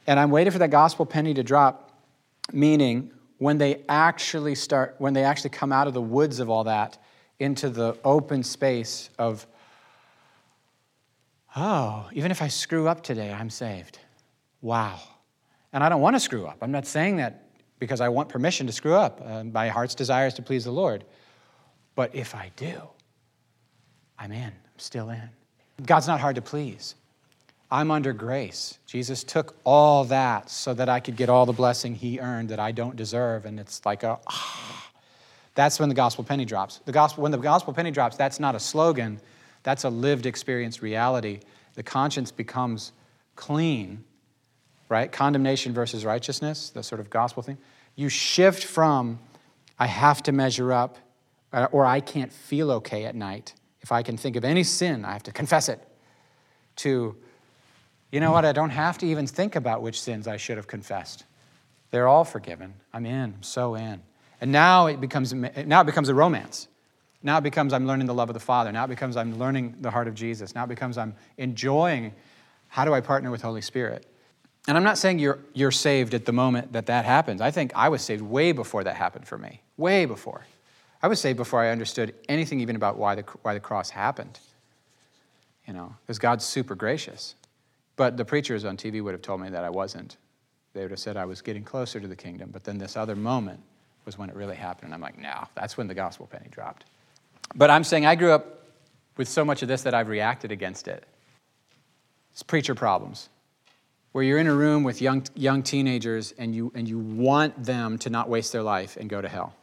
And 0.08 0.20
I'm 0.20 0.32
waiting 0.32 0.52
for 0.52 0.58
that 0.58 0.72
gospel 0.72 1.06
penny 1.06 1.36
to 1.36 1.44
drop, 1.44 1.92
meaning 2.52 3.12
when 3.38 3.58
they 3.58 3.84
actually 3.88 4.56
start, 4.56 4.96
when 4.98 5.14
they 5.14 5.24
actually 5.24 5.52
come 5.52 5.72
out 5.72 5.88
of 5.88 5.94
the 5.94 6.02
woods 6.02 6.40
of 6.40 6.50
all 6.50 6.64
that 6.66 6.98
into 7.40 7.70
the 7.70 7.98
open 8.04 8.44
space 8.44 9.10
of 9.20 9.46
oh, 11.56 12.08
even 12.14 12.32
if 12.32 12.42
I 12.42 12.48
screw 12.48 12.88
up 12.88 13.02
today, 13.02 13.32
I'm 13.32 13.50
saved. 13.50 14.00
Wow. 14.62 15.00
And 15.74 15.84
I 15.84 15.90
don't 15.90 16.02
want 16.02 16.16
to 16.16 16.20
screw 16.20 16.46
up. 16.46 16.58
I'm 16.62 16.72
not 16.72 16.86
saying 16.86 17.18
that 17.18 17.50
because 17.80 18.02
I 18.02 18.10
want 18.10 18.30
permission 18.30 18.68
to 18.68 18.74
screw 18.74 18.94
up. 18.94 19.22
Uh, 19.24 19.44
my 19.44 19.70
heart's 19.70 19.96
desire 19.96 20.28
is 20.28 20.34
to 20.36 20.42
please 20.42 20.64
the 20.66 20.72
Lord. 20.72 21.04
But 21.96 22.16
if 22.16 22.36
I 22.36 22.52
do, 22.56 22.82
I'm 24.18 24.32
in. 24.32 24.44
I'm 24.44 24.80
still 24.80 25.10
in. 25.10 25.30
God's 25.84 26.08
not 26.08 26.20
hard 26.20 26.36
to 26.36 26.42
please. 26.42 26.96
I'm 27.70 27.92
under 27.92 28.14
grace. 28.14 28.80
Jesus 28.86 29.24
took 29.24 29.56
all 29.64 30.06
that 30.06 30.50
so 30.50 30.74
that 30.74 30.88
I 30.88 31.00
could 31.00 31.18
get 31.18 31.30
all 31.30 31.46
the 31.46 31.54
blessing 31.54 31.96
he 31.96 32.20
earned 32.20 32.50
that 32.50 32.60
I 32.60 32.72
don't 32.72 32.96
deserve. 32.96 33.46
And 33.46 33.60
it's 33.60 33.86
like 33.86 34.04
a, 34.04 34.20
ah. 34.28 34.74
That's 35.56 35.80
when 35.80 35.90
the 35.90 35.96
gospel 35.96 36.24
penny 36.24 36.46
drops. 36.46 36.82
The 36.86 36.92
gospel, 36.92 37.24
when 37.24 37.32
the 37.32 37.38
gospel 37.40 37.74
penny 37.74 37.90
drops, 37.90 38.16
that's 38.16 38.40
not 38.40 38.54
a 38.54 38.60
slogan 38.60 39.20
that's 39.68 39.84
a 39.84 39.90
lived 39.90 40.26
experience 40.26 40.82
reality. 40.82 41.42
The 41.74 41.84
conscience 41.84 42.32
becomes 42.32 42.94
clean, 43.36 44.06
right? 44.88 45.12
Condemnation 45.12 45.74
versus 45.74 46.06
righteousness, 46.06 46.70
the 46.70 46.82
sort 46.82 47.02
of 47.02 47.10
gospel 47.10 47.44
thing. 47.44 47.58
You 47.94 48.08
shift 48.08 48.64
from, 48.64 49.20
I 49.78 49.88
have 49.88 50.24
to 50.24 50.32
measure 50.32 50.72
up, 50.72 50.98
uh, 51.52 51.68
or 51.74 51.86
I 51.86 52.00
can't 52.00 52.32
feel 52.32 52.72
okay 52.72 53.04
at 53.04 53.14
night. 53.14 53.56
If 53.82 53.92
I 53.92 54.04
can 54.04 54.16
think 54.16 54.38
of 54.38 54.46
any 54.46 54.64
sin, 54.64 55.04
I 55.04 55.12
have 55.12 55.24
to 55.24 55.32
confess 55.42 55.68
it, 55.68 55.86
to, 56.78 57.18
you 58.12 58.20
know 58.20 58.32
what, 58.32 58.46
I 58.46 58.52
don't 58.52 58.70
have 58.70 58.98
to 59.00 59.06
even 59.06 59.28
think 59.28 59.56
about 59.56 59.82
which 59.82 60.02
sins 60.02 60.28
I 60.28 60.38
should 60.38 60.58
have 60.58 60.68
confessed. 60.68 61.26
They're 61.92 62.08
all 62.08 62.24
forgiven. 62.24 62.74
I'm 62.94 63.06
in, 63.06 63.34
I'm 63.36 63.44
so 63.44 63.76
in. 63.76 64.02
And 64.40 64.52
now 64.52 64.88
it 64.88 65.02
becomes, 65.02 65.34
now 65.34 65.82
it 65.82 65.86
becomes 65.86 66.10
a 66.10 66.14
romance. 66.14 66.68
Now 67.24 67.40
it 67.40 67.42
becomes 67.42 67.74
I'm 67.74 67.88
learning 67.88 68.08
the 68.08 68.14
love 68.14 68.30
of 68.30 68.34
the 68.34 68.40
Father. 68.40 68.72
Now 68.72 68.86
it 68.86 68.90
becomes 68.90 69.18
I'm 69.18 69.38
learning 69.40 69.76
the 69.82 69.92
heart 69.92 70.08
of 70.08 70.14
Jesus. 70.14 70.54
Now 70.54 70.64
it 70.66 70.68
becomes 70.68 70.98
I'm 70.98 71.16
enjoying 71.38 72.14
how 72.68 72.86
do 72.86 72.94
I 72.94 73.02
partner 73.02 73.32
with 73.32 73.42
Holy 73.42 73.62
Spirit. 73.62 74.06
And 74.68 74.78
I'm 74.78 74.84
not 74.84 74.98
saying 74.98 75.20
you're, 75.20 75.40
you're 75.54 75.72
saved 75.72 76.14
at 76.14 76.26
the 76.26 76.34
moment 76.34 76.74
that 76.74 76.88
that 76.88 77.06
happens. 77.06 77.42
I 77.42 77.52
think 77.52 77.72
I 77.76 77.90
was 77.90 78.02
saved 78.02 78.22
way 78.22 78.52
before 78.52 78.84
that 78.84 78.96
happened 78.96 79.28
for 79.28 79.38
me, 79.38 79.62
way 79.78 80.06
before. 80.06 80.46
I 81.02 81.08
was 81.08 81.20
saved 81.20 81.38
before 81.38 81.62
I 81.62 81.70
understood 81.70 82.14
anything 82.28 82.60
even 82.60 82.76
about 82.76 82.98
why 82.98 83.16
the, 83.16 83.22
why 83.42 83.54
the 83.54 83.60
cross 83.60 83.90
happened. 83.90 84.40
You 85.66 85.74
know, 85.74 85.96
because 86.02 86.20
God's 86.20 86.46
super 86.46 86.76
gracious. 86.76 87.36
But 87.98 88.16
the 88.16 88.24
preachers 88.24 88.64
on 88.64 88.78
TV 88.78 89.04
would 89.04 89.14
have 89.14 89.22
told 89.22 89.42
me 89.42 89.50
that 89.50 89.66
I 89.66 89.70
wasn't. 89.70 90.16
They 90.74 90.84
would 90.84 90.92
have 90.92 91.00
said 91.00 91.18
I 91.18 91.26
was 91.26 91.42
getting 91.42 91.64
closer 91.64 92.00
to 92.00 92.08
the 92.08 92.16
kingdom. 92.16 92.52
But 92.54 92.64
then 92.64 92.78
this 92.78 92.96
other 92.96 93.16
moment 93.16 93.60
was 94.06 94.18
when 94.18 94.30
it 94.30 94.36
really 94.36 94.56
happened. 94.56 94.86
And 94.86 94.94
I'm 94.94 95.02
like, 95.02 95.18
no, 95.18 95.46
that's 95.56 95.76
when 95.76 95.88
the 95.88 95.96
gospel 95.96 96.28
penny 96.28 96.48
dropped. 96.50 96.86
But 97.56 97.70
I'm 97.70 97.84
saying 97.84 98.06
I 98.06 98.16
grew 98.16 98.32
up 98.32 98.64
with 99.18 99.28
so 99.28 99.44
much 99.44 99.64
of 99.64 99.68
this 99.68 99.82
that 99.82 99.96
I've 99.96 100.08
reacted 100.08 100.52
against 100.52 100.88
it. 100.88 101.04
It's 102.32 102.44
preacher 102.44 102.76
problems, 102.76 103.30
where 104.12 104.24
you're 104.24 104.38
in 104.38 104.46
a 104.46 104.54
room 104.54 104.84
with 104.84 105.02
young, 105.02 105.26
young 105.34 105.64
teenagers 105.64 106.36
and 106.38 106.54
you, 106.54 106.72
and 106.76 106.88
you 106.88 107.00
want 107.00 107.64
them 107.64 107.98
to 107.98 108.12
not 108.12 108.30
waste 108.30 108.54
their 108.54 108.62
life 108.62 108.96
and 108.98 109.10
go 109.10 109.20
to 109.20 109.28
hell. 109.28 109.56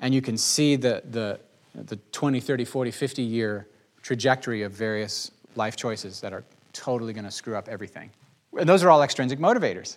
And 0.00 0.14
you 0.14 0.22
can 0.22 0.38
see 0.38 0.76
the, 0.76 1.02
the, 1.10 1.40
the 1.74 1.96
20, 2.12 2.40
30, 2.40 2.64
40, 2.64 2.90
50 2.90 3.22
year 3.22 3.68
trajectory 4.00 4.62
of 4.62 4.72
various 4.72 5.30
life 5.56 5.76
choices 5.76 6.22
that 6.22 6.32
are 6.32 6.44
totally 6.76 7.12
going 7.12 7.24
to 7.24 7.30
screw 7.30 7.56
up 7.56 7.68
everything. 7.68 8.10
And 8.58 8.68
those 8.68 8.82
are 8.82 8.90
all 8.90 9.02
extrinsic 9.02 9.38
motivators. 9.38 9.96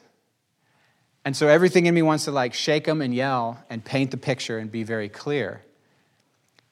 And 1.26 1.36
so 1.36 1.48
everything 1.48 1.86
in 1.86 1.94
me 1.94 2.02
wants 2.02 2.26
to 2.26 2.32
like 2.32 2.54
shake 2.54 2.86
them 2.86 3.02
and 3.02 3.14
yell 3.14 3.64
and 3.70 3.84
paint 3.84 4.12
the 4.12 4.18
picture 4.18 4.58
and 4.58 4.72
be 4.72 4.84
very 4.84 5.10
clear. 5.10 5.64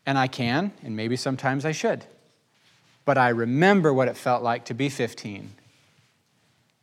And 0.06 0.18
I 0.18 0.28
can, 0.28 0.72
and 0.84 0.96
maybe 0.96 1.18
sometimes 1.18 1.66
I 1.66 1.74
should. 1.74 2.06
But 3.06 3.18
I 3.18 3.30
remember 3.30 3.94
what 3.94 4.08
it 4.08 4.18
felt 4.18 4.44
like 4.44 4.66
to 4.66 4.74
be 4.74 4.90
15 4.90 5.52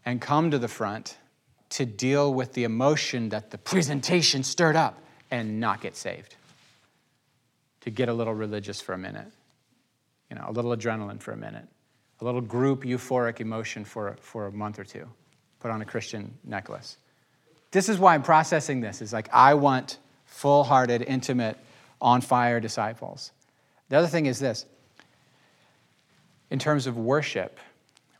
and 0.04 0.20
come 0.20 0.50
to 0.50 0.58
the 0.58 0.68
front 0.68 1.16
to 1.70 1.86
deal 1.86 2.32
with 2.32 2.52
the 2.52 2.64
emotion 2.64 3.30
that 3.30 3.50
the 3.50 3.58
presentation 3.58 4.42
stirred 4.42 4.76
up 4.76 4.98
and 5.30 5.58
not 5.58 5.80
get 5.80 5.96
saved. 5.96 6.36
To 7.80 7.90
get 7.90 8.08
a 8.08 8.14
little 8.14 8.34
religious 8.34 8.80
for 8.80 8.92
a 8.92 8.98
minute, 8.98 9.26
you 10.30 10.36
know, 10.36 10.44
a 10.48 10.52
little 10.52 10.74
adrenaline 10.74 11.20
for 11.20 11.32
a 11.32 11.36
minute, 11.36 11.66
a 12.24 12.26
little 12.26 12.40
group 12.40 12.84
euphoric 12.84 13.40
emotion 13.40 13.84
for, 13.84 14.16
for 14.18 14.46
a 14.46 14.52
month 14.52 14.78
or 14.78 14.84
two, 14.84 15.06
put 15.60 15.70
on 15.70 15.82
a 15.82 15.84
Christian 15.84 16.32
necklace. 16.42 16.96
This 17.70 17.90
is 17.90 17.98
why 17.98 18.14
I'm 18.14 18.22
processing 18.22 18.80
this. 18.80 19.02
Is 19.02 19.12
like 19.12 19.28
I 19.30 19.52
want 19.52 19.98
full 20.24 20.64
hearted, 20.64 21.02
intimate 21.02 21.58
on 22.00 22.22
fire 22.22 22.60
disciples. 22.60 23.30
The 23.90 23.96
other 23.96 24.06
thing 24.06 24.24
is 24.24 24.38
this 24.38 24.64
in 26.50 26.58
terms 26.58 26.86
of 26.86 26.96
worship, 26.96 27.58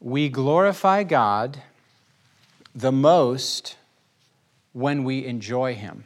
we 0.01 0.29
glorify 0.29 1.03
God 1.03 1.63
the 2.75 2.93
most 2.93 3.79
when 4.75 5.05
we 5.05 5.25
enjoy 5.25 5.75
Him. 5.75 6.05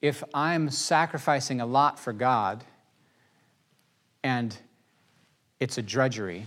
If 0.00 0.24
I'm 0.34 0.70
sacrificing 0.70 1.60
a 1.60 1.66
lot 1.66 2.00
for 2.00 2.12
God 2.12 2.64
and 4.24 4.56
it's 5.62 5.78
a 5.78 5.82
drudgery, 5.82 6.44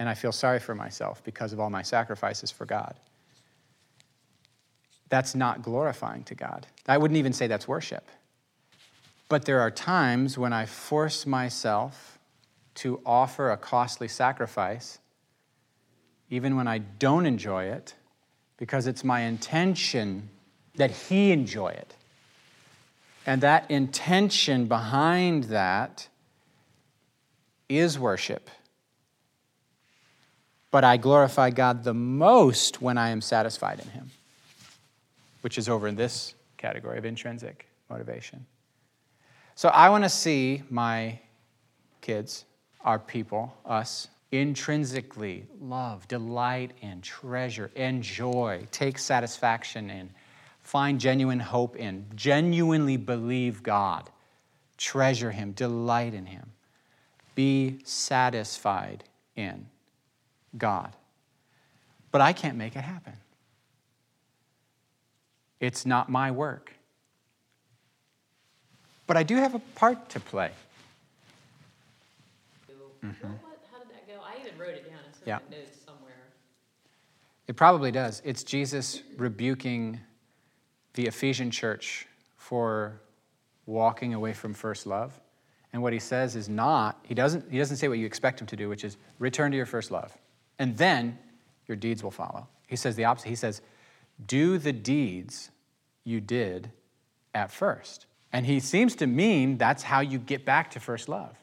and 0.00 0.08
I 0.08 0.14
feel 0.14 0.32
sorry 0.32 0.58
for 0.58 0.74
myself 0.74 1.22
because 1.22 1.52
of 1.52 1.60
all 1.60 1.70
my 1.70 1.82
sacrifices 1.82 2.50
for 2.50 2.66
God, 2.66 2.96
that's 5.08 5.36
not 5.36 5.62
glorifying 5.62 6.24
to 6.24 6.34
God. 6.34 6.66
I 6.88 6.98
wouldn't 6.98 7.18
even 7.18 7.32
say 7.32 7.46
that's 7.46 7.68
worship. 7.68 8.08
But 9.28 9.44
there 9.44 9.60
are 9.60 9.70
times 9.70 10.36
when 10.36 10.52
I 10.52 10.66
force 10.66 11.26
myself 11.26 12.18
to 12.74 13.00
offer 13.06 13.52
a 13.52 13.56
costly 13.56 14.08
sacrifice, 14.08 14.98
even 16.28 16.56
when 16.56 16.66
I 16.66 16.78
don't 16.78 17.24
enjoy 17.24 17.66
it, 17.66 17.94
because 18.56 18.88
it's 18.88 19.04
my 19.04 19.20
intention 19.20 20.28
that 20.74 20.90
He 20.90 21.30
enjoy 21.30 21.68
it. 21.68 21.94
And 23.26 23.40
that 23.42 23.70
intention 23.70 24.66
behind 24.66 25.44
that 25.44 26.08
is 27.70 27.98
worship. 27.98 28.50
But 30.70 30.84
I 30.84 30.96
glorify 30.96 31.50
God 31.50 31.84
the 31.84 31.94
most 31.94 32.82
when 32.82 32.98
I 32.98 33.10
am 33.10 33.20
satisfied 33.20 33.80
in 33.80 33.88
Him, 33.88 34.10
which 35.40 35.58
is 35.58 35.68
over 35.68 35.88
in 35.88 35.96
this 35.96 36.34
category 36.58 36.98
of 36.98 37.04
intrinsic 37.04 37.66
motivation. 37.88 38.44
So 39.54 39.68
I 39.68 39.88
want 39.88 40.04
to 40.04 40.10
see 40.10 40.62
my 40.70 41.18
kids, 42.00 42.44
our 42.82 42.98
people, 42.98 43.56
us, 43.64 44.08
intrinsically 44.32 45.44
love, 45.60 46.06
delight 46.06 46.72
in, 46.80 47.00
treasure, 47.00 47.70
enjoy, 47.74 48.66
take 48.70 48.98
satisfaction 48.98 49.90
in, 49.90 50.10
find 50.62 51.00
genuine 51.00 51.40
hope 51.40 51.76
in, 51.76 52.06
genuinely 52.14 52.96
believe 52.96 53.62
God, 53.62 54.08
treasure 54.78 55.32
Him, 55.32 55.52
delight 55.52 56.14
in 56.14 56.26
Him, 56.26 56.52
be 57.40 57.78
satisfied 57.84 59.04
in 59.36 59.66
God. 60.58 60.92
But 62.12 62.20
I 62.20 62.32
can't 62.32 62.56
make 62.56 62.76
it 62.76 62.82
happen. 62.82 63.14
It's 65.60 65.86
not 65.86 66.08
my 66.08 66.30
work 66.30 66.72
but 69.10 69.16
I 69.16 69.24
do 69.24 69.34
have 69.34 69.56
a 69.56 69.58
part 69.74 70.08
to 70.10 70.20
play. 70.20 70.52
Mm-hmm. 73.04 73.26
how 73.72 73.78
did 73.80 73.88
that 73.88 74.06
go? 74.06 74.20
I 74.24 74.40
even 74.40 74.56
wrote 74.56 74.68
it 74.68 74.88
down. 74.88 75.00
It's 75.08 75.18
yeah. 75.26 75.40
notes 75.50 75.76
somewhere. 75.84 76.12
It 77.48 77.56
probably 77.56 77.90
does. 77.90 78.22
It's 78.24 78.44
Jesus 78.44 79.02
rebuking 79.16 79.98
the 80.94 81.08
Ephesian 81.08 81.50
church 81.50 82.06
for 82.36 83.00
walking 83.66 84.14
away 84.14 84.32
from 84.32 84.54
first 84.54 84.86
love. 84.86 85.12
And 85.72 85.82
what 85.82 85.92
he 85.92 85.98
says 85.98 86.36
is 86.36 86.48
not, 86.48 86.98
he 87.04 87.14
doesn't, 87.14 87.50
he 87.50 87.58
doesn't 87.58 87.76
say 87.76 87.88
what 87.88 87.98
you 87.98 88.06
expect 88.06 88.40
him 88.40 88.46
to 88.48 88.56
do, 88.56 88.68
which 88.68 88.84
is 88.84 88.96
return 89.18 89.50
to 89.52 89.56
your 89.56 89.66
first 89.66 89.90
love. 89.90 90.16
And 90.58 90.76
then 90.76 91.18
your 91.68 91.76
deeds 91.76 92.02
will 92.02 92.10
follow. 92.10 92.48
He 92.66 92.76
says 92.76 92.96
the 92.96 93.04
opposite. 93.04 93.28
He 93.28 93.36
says, 93.36 93.62
do 94.26 94.58
the 94.58 94.72
deeds 94.72 95.50
you 96.04 96.20
did 96.20 96.70
at 97.34 97.50
first. 97.50 98.06
And 98.32 98.46
he 98.46 98.60
seems 98.60 98.94
to 98.96 99.06
mean 99.06 99.58
that's 99.58 99.82
how 99.82 100.00
you 100.00 100.18
get 100.18 100.44
back 100.44 100.70
to 100.72 100.80
first 100.80 101.08
love. 101.08 101.36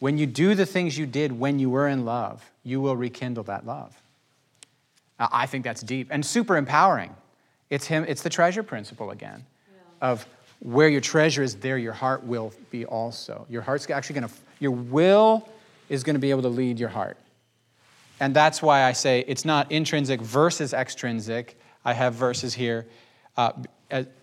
When 0.00 0.18
you 0.18 0.26
do 0.26 0.54
the 0.54 0.66
things 0.66 0.98
you 0.98 1.06
did 1.06 1.32
when 1.32 1.60
you 1.60 1.70
were 1.70 1.86
in 1.86 2.04
love, 2.04 2.50
you 2.64 2.80
will 2.80 2.96
rekindle 2.96 3.44
that 3.44 3.64
love. 3.64 3.96
I 5.18 5.46
think 5.46 5.62
that's 5.62 5.80
deep 5.80 6.08
and 6.10 6.26
super 6.26 6.56
empowering. 6.56 7.14
It's 7.70 7.86
him, 7.86 8.04
it's 8.08 8.22
the 8.22 8.30
treasure 8.30 8.64
principle 8.64 9.12
again 9.12 9.44
yeah. 9.72 10.08
of 10.08 10.26
where 10.62 10.88
your 10.88 11.00
treasure 11.00 11.42
is, 11.42 11.56
there 11.56 11.76
your 11.76 11.92
heart 11.92 12.22
will 12.24 12.52
be 12.70 12.84
also. 12.84 13.46
Your 13.50 13.62
heart's 13.62 13.90
actually 13.90 14.14
gonna, 14.14 14.30
your 14.60 14.70
will 14.70 15.48
is 15.88 16.04
gonna 16.04 16.20
be 16.20 16.30
able 16.30 16.42
to 16.42 16.48
lead 16.48 16.78
your 16.78 16.88
heart. 16.88 17.18
And 18.20 18.34
that's 18.34 18.62
why 18.62 18.84
I 18.84 18.92
say 18.92 19.24
it's 19.26 19.44
not 19.44 19.72
intrinsic 19.72 20.20
versus 20.20 20.72
extrinsic. 20.72 21.58
I 21.84 21.92
have 21.92 22.14
verses 22.14 22.54
here. 22.54 22.86
Uh, 23.36 23.52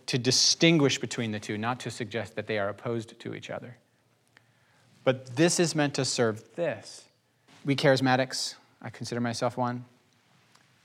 to 0.08 0.18
distinguish 0.18 0.98
between 0.98 1.32
the 1.32 1.40
two, 1.40 1.56
not 1.56 1.80
to 1.82 1.92
suggest 1.92 2.36
that 2.36 2.48
they 2.48 2.58
are 2.58 2.70
opposed 2.70 3.20
to 3.20 3.36
each 3.36 3.52
other. 3.52 3.78
But 5.04 5.36
this 5.36 5.60
is 5.60 5.76
meant 5.76 5.94
to 5.96 6.06
serve 6.06 6.44
this. 6.56 7.06
We 7.64 7.76
charismatics, 7.76 8.56
I 8.82 8.90
consider 8.90 9.22
myself 9.22 9.58
one, 9.58 9.86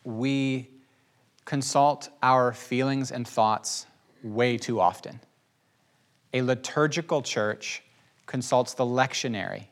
we 0.04 0.68
consult 1.46 2.10
our 2.22 2.52
feelings 2.52 3.12
and 3.12 3.26
thoughts 3.26 3.86
way 4.22 4.58
too 4.58 4.80
often. 4.80 5.20
A 6.34 6.42
liturgical 6.42 7.22
church 7.22 7.82
consults 8.26 8.74
the 8.74 8.84
lectionary 8.84 9.64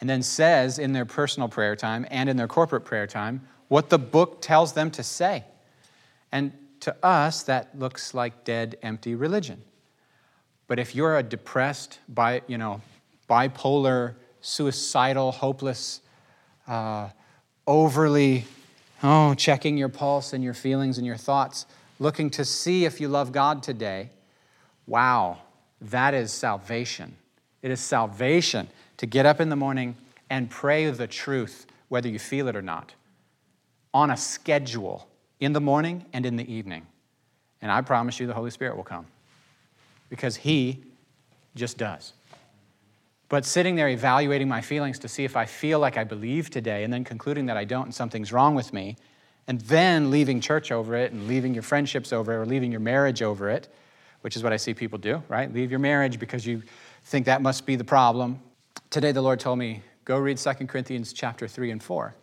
and 0.00 0.08
then 0.08 0.22
says 0.22 0.78
in 0.78 0.92
their 0.92 1.04
personal 1.04 1.48
prayer 1.48 1.74
time 1.74 2.06
and 2.10 2.28
in 2.28 2.36
their 2.36 2.48
corporate 2.48 2.84
prayer 2.84 3.06
time 3.06 3.40
what 3.68 3.88
the 3.88 3.98
book 3.98 4.42
tells 4.42 4.74
them 4.74 4.90
to 4.90 5.02
say. 5.02 5.44
And 6.30 6.52
to 6.80 6.94
us, 7.02 7.44
that 7.44 7.78
looks 7.78 8.12
like 8.12 8.44
dead, 8.44 8.76
empty 8.82 9.14
religion. 9.14 9.62
But 10.66 10.78
if 10.78 10.94
you're 10.94 11.16
a 11.16 11.22
depressed, 11.22 11.98
bi, 12.08 12.42
you 12.46 12.58
know, 12.58 12.80
bipolar, 13.30 14.14
suicidal, 14.40 15.32
hopeless, 15.32 16.00
uh, 16.66 17.08
overly, 17.66 18.44
oh, 19.02 19.34
checking 19.34 19.78
your 19.78 19.88
pulse 19.88 20.32
and 20.32 20.42
your 20.42 20.54
feelings 20.54 20.98
and 20.98 21.06
your 21.06 21.16
thoughts, 21.16 21.66
looking 21.98 22.28
to 22.30 22.44
see 22.44 22.84
if 22.84 23.00
you 23.00 23.08
love 23.08 23.32
God 23.32 23.62
today, 23.62 24.10
wow, 24.86 25.38
that 25.90 26.14
is 26.14 26.32
salvation. 26.32 27.16
It 27.62 27.70
is 27.70 27.80
salvation 27.80 28.68
to 28.98 29.06
get 29.06 29.26
up 29.26 29.40
in 29.40 29.48
the 29.48 29.56
morning 29.56 29.96
and 30.30 30.48
pray 30.48 30.90
the 30.90 31.06
truth, 31.06 31.66
whether 31.88 32.08
you 32.08 32.18
feel 32.18 32.48
it 32.48 32.56
or 32.56 32.62
not, 32.62 32.94
on 33.92 34.10
a 34.10 34.16
schedule 34.16 35.08
in 35.40 35.52
the 35.52 35.60
morning 35.60 36.06
and 36.12 36.24
in 36.24 36.36
the 36.36 36.52
evening. 36.52 36.86
And 37.60 37.70
I 37.70 37.80
promise 37.80 38.18
you 38.18 38.26
the 38.26 38.34
Holy 38.34 38.50
Spirit 38.50 38.76
will 38.76 38.84
come 38.84 39.06
because 40.08 40.36
He 40.36 40.82
just 41.54 41.78
does. 41.78 42.12
But 43.28 43.44
sitting 43.44 43.76
there 43.76 43.88
evaluating 43.88 44.48
my 44.48 44.60
feelings 44.60 44.98
to 45.00 45.08
see 45.08 45.24
if 45.24 45.36
I 45.36 45.46
feel 45.46 45.78
like 45.78 45.96
I 45.96 46.04
believe 46.04 46.50
today 46.50 46.84
and 46.84 46.92
then 46.92 47.02
concluding 47.02 47.46
that 47.46 47.56
I 47.56 47.64
don't 47.64 47.84
and 47.84 47.94
something's 47.94 48.32
wrong 48.32 48.54
with 48.54 48.72
me, 48.72 48.96
and 49.48 49.60
then 49.62 50.10
leaving 50.10 50.40
church 50.40 50.70
over 50.70 50.94
it 50.94 51.12
and 51.12 51.26
leaving 51.26 51.54
your 51.54 51.62
friendships 51.62 52.12
over 52.12 52.32
it 52.32 52.36
or 52.36 52.46
leaving 52.46 52.70
your 52.70 52.80
marriage 52.80 53.22
over 53.22 53.50
it, 53.50 53.68
which 54.22 54.36
is 54.36 54.42
what 54.42 54.52
I 54.52 54.56
see 54.56 54.72
people 54.72 54.98
do, 54.98 55.22
right? 55.28 55.52
Leave 55.52 55.70
your 55.70 55.80
marriage 55.80 56.18
because 56.18 56.46
you 56.46 56.62
think 57.04 57.26
that 57.26 57.42
must 57.42 57.66
be 57.66 57.76
the 57.76 57.84
problem. 57.84 58.40
Today 58.90 59.12
the 59.12 59.22
Lord 59.22 59.38
told 59.38 59.58
me, 59.58 59.82
go 60.04 60.16
read 60.16 60.38
2 60.38 60.52
Corinthians 60.66 61.12
chapter 61.12 61.46
3 61.46 61.70
and 61.70 61.82
4. 61.82 62.14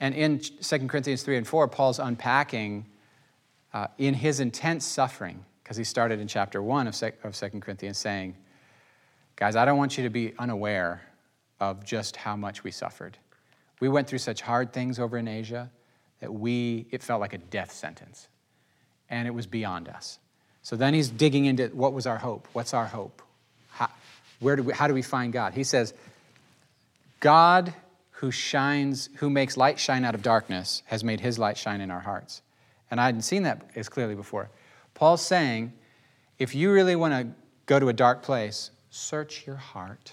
And 0.00 0.14
in 0.14 0.40
2 0.40 0.78
Corinthians 0.88 1.22
3 1.22 1.36
and 1.36 1.46
4, 1.46 1.68
Paul's 1.68 1.98
unpacking 1.98 2.86
uh, 3.72 3.86
in 3.98 4.14
his 4.14 4.40
intense 4.40 4.84
suffering, 4.84 5.44
because 5.62 5.76
he 5.76 5.84
started 5.84 6.18
in 6.20 6.26
chapter 6.26 6.62
1 6.62 6.86
of 6.88 6.96
2 6.96 7.10
Corinthians 7.60 7.98
saying, 7.98 8.34
Guys, 9.36 9.56
I 9.56 9.64
don't 9.64 9.78
want 9.78 9.96
you 9.96 10.04
to 10.04 10.10
be 10.10 10.34
unaware 10.38 11.02
of 11.60 11.84
just 11.84 12.16
how 12.16 12.36
much 12.36 12.64
we 12.64 12.70
suffered. 12.70 13.16
We 13.80 13.88
went 13.88 14.06
through 14.06 14.18
such 14.18 14.42
hard 14.42 14.72
things 14.72 14.98
over 14.98 15.16
in 15.16 15.28
Asia 15.28 15.70
that 16.20 16.32
we, 16.32 16.86
it 16.90 17.02
felt 17.02 17.20
like 17.20 17.32
a 17.32 17.38
death 17.38 17.72
sentence. 17.72 18.28
And 19.08 19.26
it 19.26 19.32
was 19.32 19.46
beyond 19.46 19.88
us. 19.88 20.19
So 20.62 20.76
then 20.76 20.94
he's 20.94 21.08
digging 21.08 21.46
into 21.46 21.68
what 21.68 21.92
was 21.92 22.06
our 22.06 22.18
hope? 22.18 22.46
What's 22.52 22.74
our 22.74 22.86
hope? 22.86 23.22
How, 23.70 23.88
where 24.40 24.56
do 24.56 24.62
we, 24.62 24.72
how 24.72 24.88
do 24.88 24.94
we 24.94 25.02
find 25.02 25.32
God? 25.32 25.54
He 25.54 25.64
says, 25.64 25.94
God 27.20 27.74
who 28.20 28.30
shines, 28.30 29.08
who 29.16 29.30
makes 29.30 29.56
light 29.56 29.78
shine 29.78 30.04
out 30.04 30.14
of 30.14 30.22
darkness, 30.22 30.82
has 30.86 31.02
made 31.02 31.20
his 31.20 31.38
light 31.38 31.56
shine 31.56 31.80
in 31.80 31.90
our 31.90 32.00
hearts. 32.00 32.42
And 32.90 33.00
I 33.00 33.06
hadn't 33.06 33.22
seen 33.22 33.44
that 33.44 33.62
as 33.74 33.88
clearly 33.88 34.14
before. 34.14 34.50
Paul's 34.92 35.24
saying, 35.24 35.72
if 36.38 36.54
you 36.54 36.70
really 36.70 36.96
want 36.96 37.14
to 37.14 37.34
go 37.64 37.78
to 37.78 37.88
a 37.88 37.94
dark 37.94 38.22
place, 38.22 38.70
search 38.90 39.46
your 39.46 39.56
heart. 39.56 40.12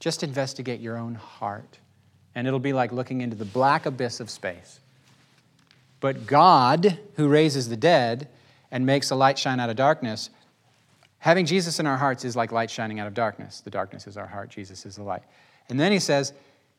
Just 0.00 0.22
investigate 0.22 0.80
your 0.80 0.96
own 0.96 1.14
heart. 1.14 1.78
And 2.34 2.46
it'll 2.46 2.58
be 2.58 2.72
like 2.72 2.90
looking 2.90 3.20
into 3.20 3.36
the 3.36 3.44
black 3.44 3.84
abyss 3.84 4.20
of 4.20 4.30
space. 4.30 4.80
But 6.00 6.26
God, 6.26 6.98
who 7.16 7.28
raises 7.28 7.68
the 7.68 7.76
dead 7.76 8.28
and 8.72 8.84
makes 8.84 9.10
a 9.10 9.14
light 9.14 9.38
shine 9.38 9.60
out 9.60 9.70
of 9.70 9.76
darkness, 9.76 10.30
having 11.18 11.46
Jesus 11.46 11.78
in 11.78 11.86
our 11.86 11.98
hearts 11.98 12.24
is 12.24 12.34
like 12.34 12.50
light 12.50 12.70
shining 12.70 12.98
out 12.98 13.06
of 13.06 13.14
darkness. 13.14 13.60
The 13.60 13.70
darkness 13.70 14.08
is 14.08 14.16
our 14.16 14.26
heart, 14.26 14.50
Jesus 14.50 14.84
is 14.84 14.96
the 14.96 15.04
light. 15.04 15.22
And 15.68 15.78
then 15.78 15.92
he 15.92 16.00
says, 16.00 16.32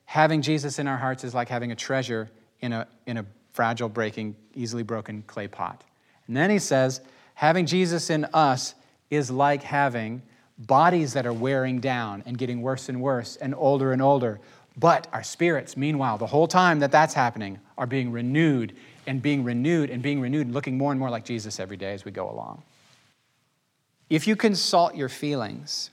having 0.04 0.42
Jesus 0.42 0.78
in 0.78 0.86
our 0.86 0.98
hearts 0.98 1.24
is 1.24 1.34
like 1.34 1.48
having 1.48 1.72
a 1.72 1.76
treasure 1.76 2.28
in 2.60 2.72
a, 2.72 2.86
in 3.06 3.16
a 3.16 3.24
fragile, 3.52 3.88
breaking, 3.88 4.36
easily 4.54 4.82
broken 4.82 5.22
clay 5.26 5.48
pot. 5.48 5.84
And 6.26 6.36
then 6.36 6.50
he 6.50 6.58
says, 6.58 7.00
having 7.34 7.64
Jesus 7.64 8.10
in 8.10 8.26
us 8.34 8.74
is 9.08 9.30
like 9.30 9.62
having 9.62 10.20
bodies 10.58 11.12
that 11.12 11.26
are 11.26 11.32
wearing 11.32 11.80
down 11.80 12.22
and 12.26 12.36
getting 12.36 12.60
worse 12.60 12.88
and 12.88 13.00
worse 13.00 13.36
and 13.36 13.54
older 13.56 13.92
and 13.92 14.02
older. 14.02 14.40
But 14.76 15.06
our 15.12 15.22
spirits, 15.22 15.76
meanwhile, 15.76 16.18
the 16.18 16.26
whole 16.26 16.48
time 16.48 16.80
that 16.80 16.90
that's 16.90 17.14
happening, 17.14 17.60
are 17.78 17.86
being 17.86 18.10
renewed 18.10 18.74
and 19.06 19.20
being 19.22 19.44
renewed 19.44 19.90
and 19.90 20.02
being 20.02 20.20
renewed 20.20 20.50
looking 20.50 20.78
more 20.78 20.90
and 20.90 20.98
more 20.98 21.10
like 21.10 21.24
Jesus 21.24 21.60
every 21.60 21.76
day 21.76 21.92
as 21.92 22.04
we 22.04 22.10
go 22.10 22.30
along. 22.30 22.62
If 24.10 24.26
you 24.26 24.36
consult 24.36 24.94
your 24.94 25.08
feelings, 25.08 25.90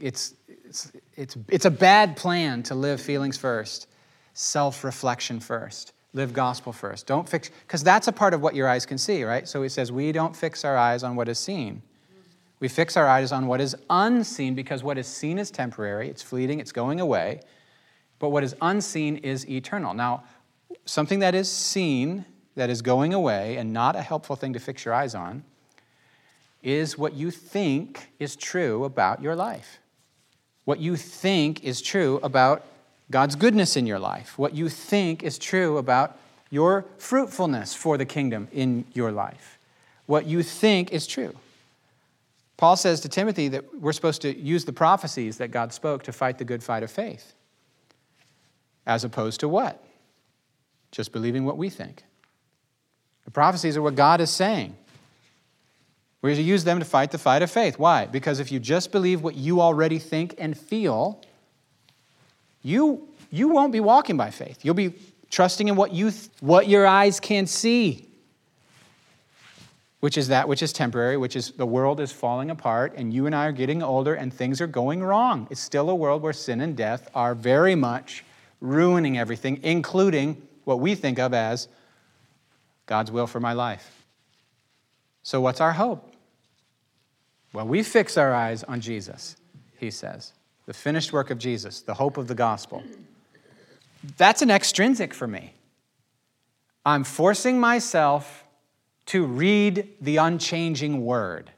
it's, 0.00 0.34
it's, 0.64 0.92
it's, 1.14 1.36
it's 1.48 1.64
a 1.64 1.70
bad 1.70 2.16
plan 2.16 2.62
to 2.64 2.74
live 2.74 3.00
feelings 3.00 3.36
first, 3.36 3.86
self 4.34 4.84
reflection 4.84 5.40
first. 5.40 5.92
Live 6.12 6.32
gospel 6.32 6.72
first. 6.72 7.06
Don't 7.06 7.28
fix, 7.28 7.50
because 7.66 7.84
that's 7.84 8.08
a 8.08 8.12
part 8.12 8.34
of 8.34 8.40
what 8.40 8.56
your 8.56 8.68
eyes 8.68 8.84
can 8.84 8.98
see, 8.98 9.22
right? 9.22 9.46
So 9.46 9.62
he 9.62 9.68
says, 9.68 9.92
we 9.92 10.10
don't 10.10 10.34
fix 10.34 10.64
our 10.64 10.76
eyes 10.76 11.04
on 11.04 11.14
what 11.14 11.28
is 11.28 11.38
seen. 11.38 11.82
We 12.58 12.66
fix 12.68 12.96
our 12.96 13.06
eyes 13.06 13.30
on 13.30 13.46
what 13.46 13.60
is 13.60 13.76
unseen 13.88 14.54
because 14.56 14.82
what 14.82 14.98
is 14.98 15.06
seen 15.06 15.38
is 15.38 15.52
temporary, 15.52 16.08
it's 16.08 16.22
fleeting, 16.22 16.58
it's 16.58 16.72
going 16.72 17.00
away. 17.00 17.40
But 18.18 18.30
what 18.30 18.42
is 18.42 18.54
unseen 18.60 19.16
is 19.18 19.48
eternal. 19.48 19.94
Now, 19.94 20.24
something 20.84 21.20
that 21.20 21.34
is 21.34 21.50
seen, 21.50 22.24
that 22.56 22.70
is 22.70 22.82
going 22.82 23.14
away, 23.14 23.56
and 23.56 23.72
not 23.72 23.96
a 23.96 24.02
helpful 24.02 24.36
thing 24.36 24.52
to 24.52 24.58
fix 24.58 24.84
your 24.84 24.94
eyes 24.94 25.14
on, 25.14 25.44
is 26.62 26.98
what 26.98 27.14
you 27.14 27.30
think 27.30 28.10
is 28.18 28.36
true 28.36 28.84
about 28.84 29.22
your 29.22 29.34
life. 29.34 29.78
What 30.64 30.78
you 30.78 30.96
think 30.96 31.64
is 31.64 31.80
true 31.80 32.20
about 32.22 32.64
God's 33.10 33.34
goodness 33.34 33.76
in 33.76 33.86
your 33.86 33.98
life, 33.98 34.38
what 34.38 34.54
you 34.54 34.68
think 34.68 35.22
is 35.22 35.38
true 35.38 35.78
about 35.78 36.16
your 36.50 36.84
fruitfulness 36.98 37.74
for 37.74 37.96
the 37.96 38.04
kingdom 38.04 38.48
in 38.52 38.84
your 38.92 39.10
life, 39.10 39.58
what 40.06 40.26
you 40.26 40.42
think 40.42 40.92
is 40.92 41.06
true. 41.06 41.34
Paul 42.56 42.76
says 42.76 43.00
to 43.00 43.08
Timothy 43.08 43.48
that 43.48 43.80
we're 43.80 43.92
supposed 43.92 44.22
to 44.22 44.36
use 44.36 44.64
the 44.64 44.72
prophecies 44.72 45.38
that 45.38 45.50
God 45.50 45.72
spoke 45.72 46.02
to 46.04 46.12
fight 46.12 46.38
the 46.38 46.44
good 46.44 46.62
fight 46.62 46.82
of 46.82 46.90
faith, 46.90 47.32
as 48.86 49.02
opposed 49.02 49.40
to 49.40 49.48
what? 49.48 49.82
Just 50.90 51.12
believing 51.12 51.44
what 51.44 51.56
we 51.56 51.70
think. 51.70 52.02
The 53.24 53.30
prophecies 53.30 53.76
are 53.76 53.82
what 53.82 53.94
God 53.94 54.20
is 54.20 54.30
saying. 54.30 54.76
To 56.22 56.42
use 56.42 56.64
them 56.64 56.78
to 56.80 56.84
fight 56.84 57.12
the 57.12 57.18
fight 57.18 57.42
of 57.42 57.50
faith. 57.50 57.78
Why? 57.78 58.04
Because 58.06 58.40
if 58.40 58.52
you 58.52 58.58
just 58.60 58.92
believe 58.92 59.22
what 59.22 59.36
you 59.36 59.60
already 59.60 59.98
think 59.98 60.34
and 60.36 60.56
feel, 60.56 61.22
you, 62.62 63.08
you 63.30 63.48
won't 63.48 63.72
be 63.72 63.80
walking 63.80 64.18
by 64.18 64.30
faith. 64.30 64.62
You'll 64.62 64.74
be 64.74 64.94
trusting 65.30 65.68
in 65.68 65.76
what, 65.76 65.92
you, 65.92 66.12
what 66.40 66.68
your 66.68 66.86
eyes 66.86 67.20
can 67.20 67.46
see, 67.46 68.06
which 70.00 70.18
is 70.18 70.28
that 70.28 70.46
which 70.46 70.62
is 70.62 70.72
temporary, 70.72 71.16
which 71.16 71.36
is 71.36 71.52
the 71.52 71.64
world 71.64 72.00
is 72.00 72.12
falling 72.12 72.50
apart, 72.50 72.92
and 72.96 73.14
you 73.14 73.26
and 73.26 73.34
I 73.34 73.46
are 73.46 73.52
getting 73.52 73.82
older, 73.82 74.14
and 74.14 74.32
things 74.32 74.60
are 74.60 74.66
going 74.66 75.02
wrong. 75.02 75.46
It's 75.50 75.60
still 75.60 75.88
a 75.88 75.94
world 75.94 76.20
where 76.20 76.32
sin 76.32 76.60
and 76.60 76.76
death 76.76 77.08
are 77.14 77.34
very 77.34 77.74
much 77.74 78.24
ruining 78.60 79.16
everything, 79.16 79.60
including 79.62 80.42
what 80.70 80.80
we 80.80 80.94
think 80.94 81.18
of 81.18 81.34
as 81.34 81.66
God's 82.86 83.10
will 83.10 83.26
for 83.26 83.40
my 83.40 83.52
life. 83.52 84.04
So, 85.24 85.40
what's 85.40 85.60
our 85.60 85.72
hope? 85.72 86.14
Well, 87.52 87.66
we 87.66 87.82
fix 87.82 88.16
our 88.16 88.32
eyes 88.32 88.62
on 88.62 88.80
Jesus, 88.80 89.36
he 89.78 89.90
says 89.90 90.32
the 90.66 90.74
finished 90.74 91.12
work 91.12 91.30
of 91.30 91.38
Jesus, 91.38 91.80
the 91.80 91.94
hope 91.94 92.16
of 92.16 92.28
the 92.28 92.34
gospel. 92.34 92.84
That's 94.16 94.40
an 94.40 94.50
extrinsic 94.52 95.12
for 95.12 95.26
me. 95.26 95.54
I'm 96.86 97.02
forcing 97.02 97.58
myself 97.58 98.44
to 99.06 99.24
read 99.24 99.88
the 100.00 100.18
unchanging 100.18 101.04
word. 101.04 101.50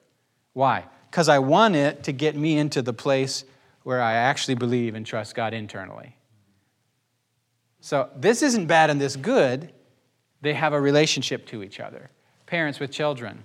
Why? 0.54 0.86
Because 1.10 1.28
I 1.28 1.40
want 1.40 1.76
it 1.76 2.04
to 2.04 2.12
get 2.12 2.34
me 2.34 2.56
into 2.56 2.80
the 2.80 2.94
place 2.94 3.44
where 3.82 4.00
I 4.00 4.14
actually 4.14 4.54
believe 4.54 4.94
and 4.94 5.04
trust 5.04 5.34
God 5.34 5.52
internally. 5.52 6.16
So 7.82 8.08
this 8.16 8.42
isn't 8.42 8.66
bad 8.66 8.90
and 8.90 9.00
this 9.00 9.16
good. 9.16 9.72
They 10.40 10.54
have 10.54 10.72
a 10.72 10.80
relationship 10.80 11.46
to 11.46 11.64
each 11.64 11.80
other. 11.80 12.10
Parents 12.46 12.78
with 12.78 12.92
children. 12.92 13.42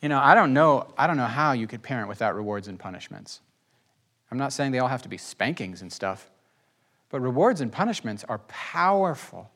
You 0.00 0.08
know, 0.08 0.18
I 0.18 0.34
don't 0.34 0.54
know, 0.54 0.92
I 0.96 1.06
don't 1.06 1.18
know 1.18 1.26
how 1.26 1.52
you 1.52 1.66
could 1.66 1.82
parent 1.82 2.08
without 2.08 2.34
rewards 2.34 2.68
and 2.68 2.78
punishments. 2.78 3.40
I'm 4.30 4.38
not 4.38 4.54
saying 4.54 4.72
they 4.72 4.78
all 4.78 4.88
have 4.88 5.02
to 5.02 5.10
be 5.10 5.18
spankings 5.18 5.82
and 5.82 5.92
stuff, 5.92 6.30
but 7.10 7.20
rewards 7.20 7.60
and 7.60 7.70
punishments 7.70 8.24
are 8.24 8.38
powerful. 8.48 9.50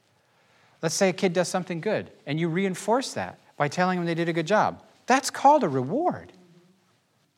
Let's 0.82 0.94
say 0.94 1.08
a 1.08 1.14
kid 1.14 1.32
does 1.32 1.48
something 1.48 1.80
good, 1.80 2.10
and 2.26 2.38
you 2.38 2.48
reinforce 2.48 3.14
that 3.14 3.38
by 3.56 3.68
telling 3.68 3.98
them 3.98 4.06
they 4.06 4.14
did 4.14 4.28
a 4.28 4.34
good 4.34 4.46
job. 4.46 4.82
That's 5.06 5.30
called 5.30 5.64
a 5.64 5.68
reward. 5.68 6.32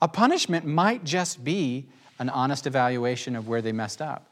A 0.01 0.09
punishment 0.09 0.66
might 0.66 1.05
just 1.05 1.45
be 1.45 1.87
an 2.18 2.29
honest 2.29 2.66
evaluation 2.66 3.37
of 3.37 3.47
where 3.47 3.62
they 3.62 3.73
messed 3.73 4.03
up. 4.03 4.27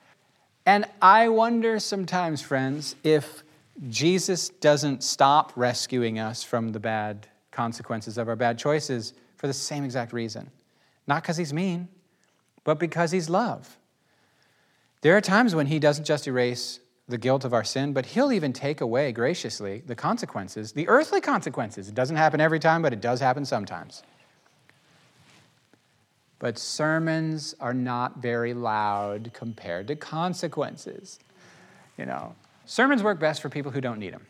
And 0.70 0.84
I 1.02 1.30
wonder 1.30 1.80
sometimes, 1.80 2.40
friends, 2.40 2.94
if 3.02 3.42
Jesus 3.88 4.50
doesn't 4.50 5.02
stop 5.02 5.52
rescuing 5.56 6.20
us 6.20 6.44
from 6.44 6.70
the 6.70 6.78
bad 6.78 7.26
consequences 7.50 8.16
of 8.16 8.28
our 8.28 8.36
bad 8.36 8.56
choices 8.56 9.12
for 9.34 9.48
the 9.48 9.52
same 9.52 9.82
exact 9.82 10.12
reason. 10.12 10.48
Not 11.08 11.24
because 11.24 11.36
he's 11.36 11.52
mean, 11.52 11.88
but 12.62 12.78
because 12.78 13.10
He's 13.10 13.28
love. 13.28 13.80
There 15.00 15.16
are 15.16 15.20
times 15.20 15.56
when 15.56 15.66
He 15.66 15.80
doesn't 15.80 16.04
just 16.04 16.28
erase 16.28 16.78
the 17.08 17.18
guilt 17.18 17.44
of 17.44 17.52
our 17.52 17.64
sin, 17.64 17.92
but 17.92 18.06
He'll 18.06 18.30
even 18.30 18.52
take 18.52 18.80
away 18.80 19.10
graciously 19.10 19.82
the 19.84 19.96
consequences, 19.96 20.70
the 20.70 20.86
earthly 20.86 21.20
consequences. 21.20 21.88
It 21.88 21.96
doesn't 21.96 22.14
happen 22.14 22.40
every 22.40 22.60
time, 22.60 22.80
but 22.80 22.92
it 22.92 23.00
does 23.00 23.18
happen 23.18 23.44
sometimes. 23.44 24.04
But 26.40 26.58
sermons 26.58 27.54
are 27.60 27.74
not 27.74 28.16
very 28.16 28.54
loud 28.54 29.30
compared 29.32 29.86
to 29.88 29.94
consequences. 29.94 31.20
You 31.96 32.06
know, 32.06 32.34
sermons 32.64 33.02
work 33.02 33.20
best 33.20 33.42
for 33.42 33.50
people 33.50 33.70
who 33.70 33.80
don't 33.80 34.00
need 34.00 34.14
them. 34.14 34.26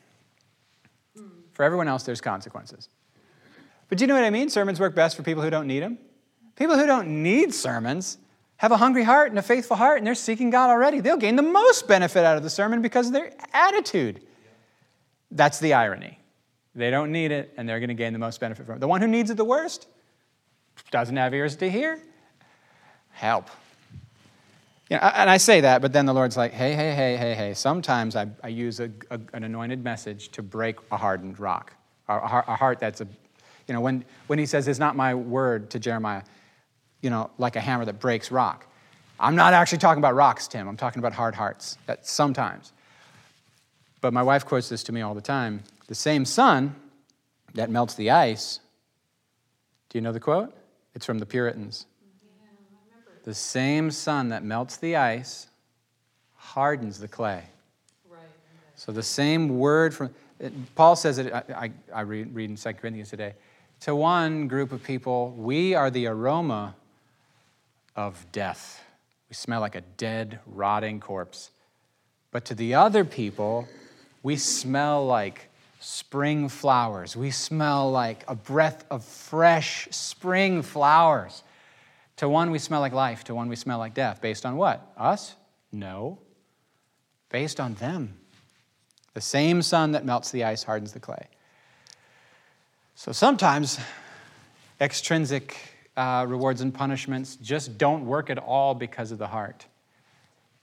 For 1.53 1.63
everyone 1.63 1.89
else, 1.89 2.03
there's 2.03 2.21
consequences. 2.21 2.89
But 3.89 3.99
do 3.99 4.03
you 4.03 4.09
know 4.09 4.15
what 4.15 4.25
I 4.25 4.31
mean? 4.31 4.51
Sermons 4.51 4.81
work 4.81 4.95
best 4.95 5.17
for 5.17 5.23
people 5.23 5.43
who 5.43 5.51
don't 5.51 5.69
need 5.69 5.83
them. 5.83 5.99
People 6.57 6.77
who 6.77 6.87
don't 6.87 7.23
need 7.23 7.55
sermons 7.55 8.19
have 8.57 8.73
a 8.73 8.77
hungry 8.77 9.05
heart 9.05 9.31
and 9.31 9.39
a 9.39 9.43
faithful 9.43 9.77
heart, 9.77 9.99
and 9.99 10.07
they're 10.07 10.15
seeking 10.17 10.51
God 10.51 10.69
already. 10.69 11.01
They'll 11.01 11.17
gain 11.17 11.37
the 11.37 11.43
most 11.43 11.87
benefit 11.87 12.25
out 12.25 12.37
of 12.37 12.43
the 12.43 12.51
sermon 12.51 12.83
because 12.83 13.07
of 13.07 13.13
their 13.13 13.33
attitude. 13.53 14.21
That's 15.31 15.61
the 15.61 15.75
irony. 15.75 16.19
They 16.75 16.91
don't 16.91 17.13
need 17.13 17.31
it, 17.31 17.55
and 17.57 17.69
they're 17.69 17.79
going 17.79 17.89
to 17.89 17.95
gain 17.95 18.13
the 18.13 18.19
most 18.19 18.41
benefit 18.41 18.67
from 18.67 18.77
it. 18.77 18.81
The 18.81 18.89
one 18.89 19.01
who 19.01 19.07
needs 19.07 19.31
it 19.31 19.37
the 19.37 19.45
worst 19.45 19.87
doesn't 20.91 21.17
have 21.17 21.35
ears 21.35 21.57
to 21.57 21.71
hear. 21.71 22.01
Help. 23.13 23.49
You 24.89 24.97
know, 24.97 25.03
and 25.03 25.31
I 25.31 25.37
say 25.37 25.61
that, 25.61 25.83
but 25.83 25.93
then 25.93 26.07
the 26.07 26.13
Lord's 26.13 26.37
like, 26.37 26.53
hey, 26.53 26.75
hey, 26.75 26.93
hey, 26.95 27.17
hey, 27.17 27.35
hey. 27.35 27.55
Sometimes 27.55 28.17
I, 28.17 28.27
I 28.43 28.49
use 28.49 28.81
a, 28.81 28.91
a, 29.11 29.21
an 29.33 29.45
anointed 29.45 29.85
message 29.85 30.31
to 30.31 30.43
break 30.43 30.77
a 30.91 30.97
hardened 30.97 31.39
rock, 31.39 31.75
a, 32.09 32.17
a 32.17 32.57
heart 32.57 32.81
that's 32.81 33.01
a, 33.01 33.07
you 33.69 33.75
know, 33.75 33.81
when, 33.81 34.05
when 34.27 34.41
he 34.41 34.47
says, 34.47 34.67
it's 34.67 34.81
not 34.81 34.97
my 34.97 35.15
word 35.15 35.71
to 35.71 35.79
Jeremiah, 35.79 36.23
you 37.03 37.11
know, 37.11 37.31
like 37.39 37.55
a 37.55 37.61
hammer 37.61 37.85
that 37.85 38.01
breaks 38.01 38.33
rock. 38.33 38.67
I'm 39.21 39.37
not 39.37 39.53
actually 39.53 39.79
talking 39.79 40.01
about 40.01 40.15
rocks, 40.17 40.49
Tim. 40.49 40.67
I'm 40.67 40.77
talking 40.77 40.99
about 40.99 41.13
hard 41.13 41.37
hearts 41.37 41.79
that 41.87 42.07
sometimes. 42.07 42.73
But 44.01 44.13
my 44.13 44.23
wife 44.23 44.45
quotes 44.45 44.69
this 44.71 44.83
to 44.85 44.93
me 44.93 45.03
all 45.03 45.15
the 45.15 45.21
time. 45.21 45.63
The 45.87 45.95
same 45.95 46.25
sun 46.25 46.75
that 47.55 47.71
melts 47.71 47.95
the 47.95 48.11
ice. 48.11 48.61
Do 49.91 49.99
you 49.99 50.03
know 50.03 50.13
the 50.13 50.21
quote? 50.21 50.53
It's 50.95 51.07
from 51.07 51.19
the 51.19 51.27
Puritans. 51.27 51.87
Yeah, 52.03 52.97
the 53.25 53.35
same 53.35 53.91
sun 53.91 54.29
that 54.31 54.43
melts 54.45 54.77
the 54.77 54.97
ice 54.97 55.47
hardens 56.35 56.99
the 56.99 57.09
clay. 57.09 57.45
Right. 58.09 58.21
So 58.75 58.93
the 58.93 59.03
same 59.03 59.59
word 59.59 59.95
from 59.95 60.11
Paul 60.75 60.97
says 60.97 61.19
it. 61.19 61.33
I, 61.33 61.45
I, 61.55 61.71
I 61.95 62.01
read, 62.01 62.35
read 62.35 62.51
in 62.51 62.57
2 62.57 62.73
Corinthians 62.75 63.11
today. 63.11 63.35
To 63.81 63.95
one 63.95 64.49
group 64.49 64.73
of 64.73 64.83
people, 64.83 65.33
we 65.37 65.75
are 65.75 65.91
the 65.91 66.07
aroma 66.07 66.75
of 67.95 68.27
death. 68.33 68.83
We 69.29 69.35
smell 69.35 69.61
like 69.61 69.75
a 69.75 69.83
dead, 69.97 70.41
rotting 70.47 71.01
corpse. 71.01 71.51
But 72.31 72.45
to 72.47 72.55
the 72.55 72.75
other 72.75 73.05
people, 73.05 73.69
we 74.23 74.37
smell 74.37 75.07
like 75.07 75.50
spring 75.81 76.49
flowers. 76.49 77.17
We 77.17 77.31
smell 77.31 77.91
like 77.91 78.23
a 78.29 78.35
breath 78.35 78.85
of 78.91 79.03
fresh 79.03 79.89
spring 79.91 80.63
flowers. 80.63 81.43
To 82.19 82.29
one, 82.29 82.51
we 82.51 82.59
smell 82.59 82.81
like 82.81 82.93
life. 82.93 83.25
To 83.25 83.35
one, 83.35 83.49
we 83.49 83.57
smell 83.57 83.79
like 83.79 83.95
death. 83.95 84.21
Based 84.21 84.45
on 84.45 84.57
what? 84.57 84.93
Us? 84.97 85.35
No. 85.73 86.19
Based 87.31 87.59
on 87.59 87.75
them. 87.75 88.15
The 89.15 89.23
same 89.23 89.63
sun 89.63 89.93
that 89.93 90.05
melts 90.05 90.31
the 90.31 90.45
ice 90.45 90.63
hardens 90.63 90.93
the 90.93 91.01
clay. 91.01 91.29
So 92.95 93.13
sometimes 93.13 93.81
extrinsic 94.81 95.57
uh, 95.97 96.27
rewards 96.29 96.61
and 96.61 96.73
punishments 96.73 97.37
just 97.37 97.79
don't 97.79 98.05
work 98.05 98.29
at 98.29 98.39
all 98.39 98.75
because 98.75 99.13
of 99.13 99.19
the 99.19 99.27
heart. 99.27 99.67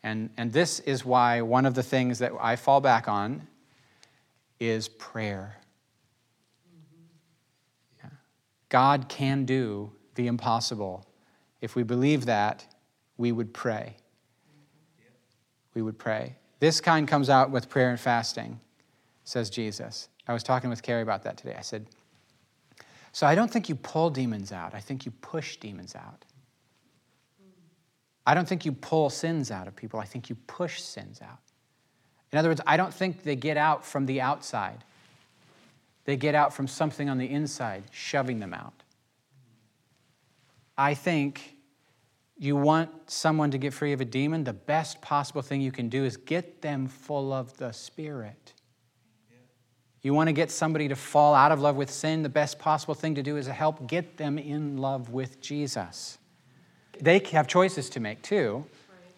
And, 0.04 0.30
and 0.38 0.54
this 0.54 0.80
is 0.82 1.04
why 1.04 1.42
one 1.42 1.66
of 1.66 1.74
the 1.74 1.84
things 1.84 2.20
that 2.20 2.32
I 2.40 2.56
fall 2.56 2.82
back 2.82 3.08
on 3.08 3.48
is 4.60 4.88
prayer. 4.88 5.58
God 8.70 9.08
can 9.08 9.46
do 9.46 9.92
the 10.16 10.28
impossible. 10.28 11.06
If 11.62 11.76
we 11.76 11.84
believe 11.84 12.26
that, 12.26 12.66
we 13.18 13.32
would 13.32 13.54
pray. 13.54 13.96
We 15.74 15.82
would 15.82 15.98
pray. 15.98 16.36
This 16.60 16.82
kind 16.82 17.08
comes 17.08 17.30
out 17.30 17.52
with 17.52 17.70
prayer 17.70 17.90
and 17.90 18.00
fasting, 18.00 18.60
says 19.24 19.50
Jesus. 19.50 20.10
I 20.28 20.34
was 20.34 20.44
talking 20.44 20.70
with 20.70 20.82
Carrie 20.82 21.04
about 21.04 21.24
that 21.24 21.38
today. 21.38 21.56
I 21.58 21.62
said, 21.62 21.88
so 23.12 23.26
I 23.26 23.36
don't 23.36 23.50
think 23.50 23.70
you 23.70 23.76
pull 23.76 24.10
demons 24.10 24.52
out, 24.52 24.74
I 24.74 24.80
think 24.80 25.06
you 25.06 25.12
push 25.12 25.58
demons 25.58 25.96
out. 25.96 26.26
I 28.26 28.34
don't 28.34 28.48
think 28.48 28.66
you 28.66 28.74
pull 28.74 29.10
sins 29.10 29.52
out 29.52 29.68
of 29.68 29.76
people, 29.76 30.00
I 30.00 30.06
think 30.06 30.30
you 30.30 30.36
push 30.48 30.82
sins 30.82 31.22
out. 31.22 31.40
In 32.32 32.40
other 32.40 32.50
words, 32.50 32.62
I 32.68 32.78
don't 32.78 32.94
think 32.94 33.24
they 33.24 33.36
get 33.36 33.58
out 33.58 33.86
from 33.86 34.06
the 34.06 34.22
outside. 34.22 34.84
They 36.06 36.18
get 36.18 36.36
out 36.36 36.54
from 36.54 36.68
something 36.68 37.10
on 37.10 37.18
the 37.18 37.30
inside, 37.30 37.84
shoving 37.92 38.40
them 38.40 38.54
out. 38.54 38.74
I 40.78 40.94
think 40.94 41.58
you 42.38 42.56
want 42.56 42.90
someone 43.10 43.52
to 43.52 43.58
get 43.58 43.74
free 43.74 43.94
of 43.94 44.02
a 44.02 44.06
demon, 44.06 44.44
the 44.44 44.54
best 44.54 45.02
possible 45.02 45.42
thing 45.42 45.60
you 45.62 45.72
can 45.72 45.90
do 45.90 46.06
is 46.06 46.18
get 46.18 46.62
them 46.62 46.88
full 46.88 47.34
of 47.34 47.58
the 47.58 47.72
Spirit. 47.72 48.54
You 50.04 50.14
want 50.14 50.28
to 50.28 50.34
get 50.34 50.52
somebody 50.52 50.88
to 50.88 50.96
fall 50.96 51.34
out 51.34 51.52
of 51.52 51.60
love 51.60 51.76
with 51.76 51.90
sin, 51.90 52.24
the 52.24 52.30
best 52.30 52.60
possible 52.60 52.94
thing 52.94 53.16
to 53.16 53.24
do 53.24 53.38
is 53.38 53.48
to 53.48 53.54
help 53.54 53.88
get 53.88 54.18
them 54.18 54.38
in 54.38 54.78
love 54.78 55.10
with 55.10 55.42
Jesus. 55.42 56.20
They 57.02 57.20
have 57.32 57.48
choices 57.48 57.90
to 57.92 58.00
make 58.00 58.22
too. 58.22 58.66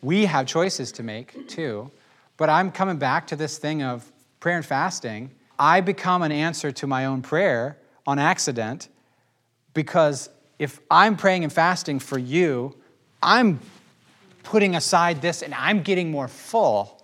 We 0.01 0.25
have 0.25 0.47
choices 0.47 0.91
to 0.93 1.03
make 1.03 1.47
too. 1.49 1.91
But 2.39 2.49
I'm 2.49 2.71
coming 2.71 2.97
back 2.97 3.27
to 3.27 3.35
this 3.35 3.57
thing 3.57 3.83
of 3.83 4.09
prayer 4.39 4.55
and 4.55 4.65
fasting. 4.65 5.31
I 5.59 5.81
become 5.81 6.21
an 6.23 6.31
answer 6.31 6.71
to 6.71 6.87
my 6.87 7.03
own 7.03 7.21
prayer 7.21 7.77
on 8.07 8.17
accident 8.17 8.87
because 9.73 10.29
if 10.57 10.79
I'm 10.89 11.17
praying 11.17 11.43
and 11.43 11.51
fasting 11.51 11.99
for 11.99 12.17
you, 12.17 12.77
I'm 13.21 13.59
putting 14.43 14.73
aside 14.73 15.21
this 15.21 15.41
and 15.41 15.53
I'm 15.53 15.83
getting 15.83 16.11
more 16.11 16.29
full. 16.29 17.03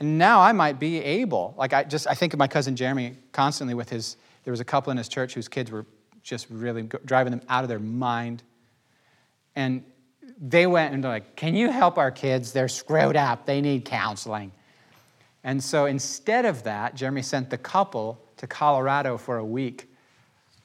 And 0.00 0.18
now 0.18 0.42
I 0.42 0.52
might 0.52 0.78
be 0.78 0.98
able, 0.98 1.54
like 1.56 1.72
I 1.72 1.84
just, 1.84 2.06
I 2.06 2.12
think 2.12 2.34
of 2.34 2.38
my 2.38 2.46
cousin 2.46 2.76
Jeremy 2.76 3.16
constantly 3.32 3.72
with 3.72 3.88
his, 3.88 4.18
there 4.44 4.50
was 4.50 4.60
a 4.60 4.66
couple 4.66 4.90
in 4.90 4.98
his 4.98 5.08
church 5.08 5.32
whose 5.32 5.48
kids 5.48 5.70
were 5.70 5.86
just 6.22 6.46
really 6.50 6.82
driving 7.06 7.30
them 7.30 7.40
out 7.48 7.64
of 7.64 7.70
their 7.70 7.78
mind. 7.78 8.42
And 9.54 9.82
they 10.38 10.66
went 10.66 10.94
and 10.94 11.02
like, 11.02 11.36
Can 11.36 11.54
you 11.54 11.70
help 11.70 11.98
our 11.98 12.10
kids? 12.10 12.52
They're 12.52 12.68
screwed 12.68 13.16
up. 13.16 13.46
They 13.46 13.60
need 13.60 13.84
counseling. 13.84 14.52
And 15.44 15.62
so 15.62 15.86
instead 15.86 16.44
of 16.44 16.64
that, 16.64 16.96
Jeremy 16.96 17.22
sent 17.22 17.50
the 17.50 17.58
couple 17.58 18.20
to 18.38 18.46
Colorado 18.46 19.16
for 19.16 19.38
a 19.38 19.44
week 19.44 19.88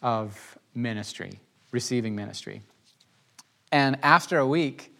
of 0.01 0.57
ministry, 0.73 1.39
receiving 1.71 2.15
ministry. 2.15 2.61
And 3.71 3.97
after 4.01 4.39
a 4.39 4.47
week, 4.47 4.91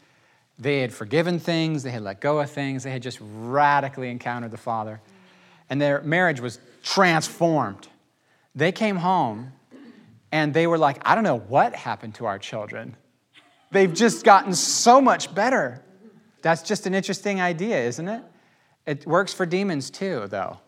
they 0.59 0.81
had 0.81 0.93
forgiven 0.93 1.39
things, 1.39 1.81
they 1.81 1.89
had 1.89 2.03
let 2.03 2.21
go 2.21 2.39
of 2.39 2.51
things, 2.51 2.83
they 2.83 2.91
had 2.91 3.01
just 3.01 3.17
radically 3.21 4.09
encountered 4.09 4.51
the 4.51 4.57
Father. 4.57 5.01
And 5.69 5.81
their 5.81 6.01
marriage 6.01 6.39
was 6.39 6.59
transformed. 6.83 7.87
They 8.53 8.71
came 8.71 8.97
home 8.97 9.53
and 10.31 10.53
they 10.53 10.67
were 10.67 10.77
like, 10.77 11.01
I 11.03 11.15
don't 11.15 11.23
know 11.23 11.39
what 11.39 11.73
happened 11.73 12.15
to 12.15 12.25
our 12.25 12.37
children. 12.37 12.95
They've 13.71 13.93
just 13.93 14.25
gotten 14.25 14.53
so 14.53 15.01
much 15.01 15.33
better. 15.33 15.81
That's 16.41 16.61
just 16.61 16.85
an 16.85 16.93
interesting 16.93 17.39
idea, 17.41 17.81
isn't 17.83 18.07
it? 18.07 18.23
It 18.85 19.05
works 19.05 19.33
for 19.33 19.45
demons 19.45 19.89
too, 19.89 20.27
though. 20.27 20.59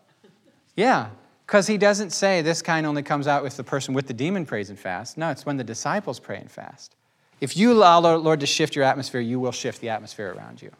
Yeah, 0.76 1.10
because 1.46 1.66
he 1.66 1.76
doesn't 1.76 2.10
say 2.10 2.42
this 2.42 2.62
kind 2.62 2.86
only 2.86 3.02
comes 3.02 3.26
out 3.26 3.42
with 3.42 3.56
the 3.56 3.64
person 3.64 3.94
with 3.94 4.06
the 4.06 4.14
demon 4.14 4.46
prays 4.46 4.70
and 4.70 4.78
fast. 4.78 5.18
No, 5.18 5.30
it's 5.30 5.44
when 5.44 5.56
the 5.56 5.64
disciples 5.64 6.18
pray 6.18 6.38
and 6.38 6.50
fast. 6.50 6.96
If 7.40 7.56
you 7.56 7.72
allow 7.72 8.00
Lord 8.00 8.40
to 8.40 8.46
shift 8.46 8.74
your 8.74 8.84
atmosphere, 8.84 9.20
you 9.20 9.38
will 9.38 9.52
shift 9.52 9.80
the 9.80 9.90
atmosphere 9.90 10.34
around 10.36 10.62
you. 10.62 10.70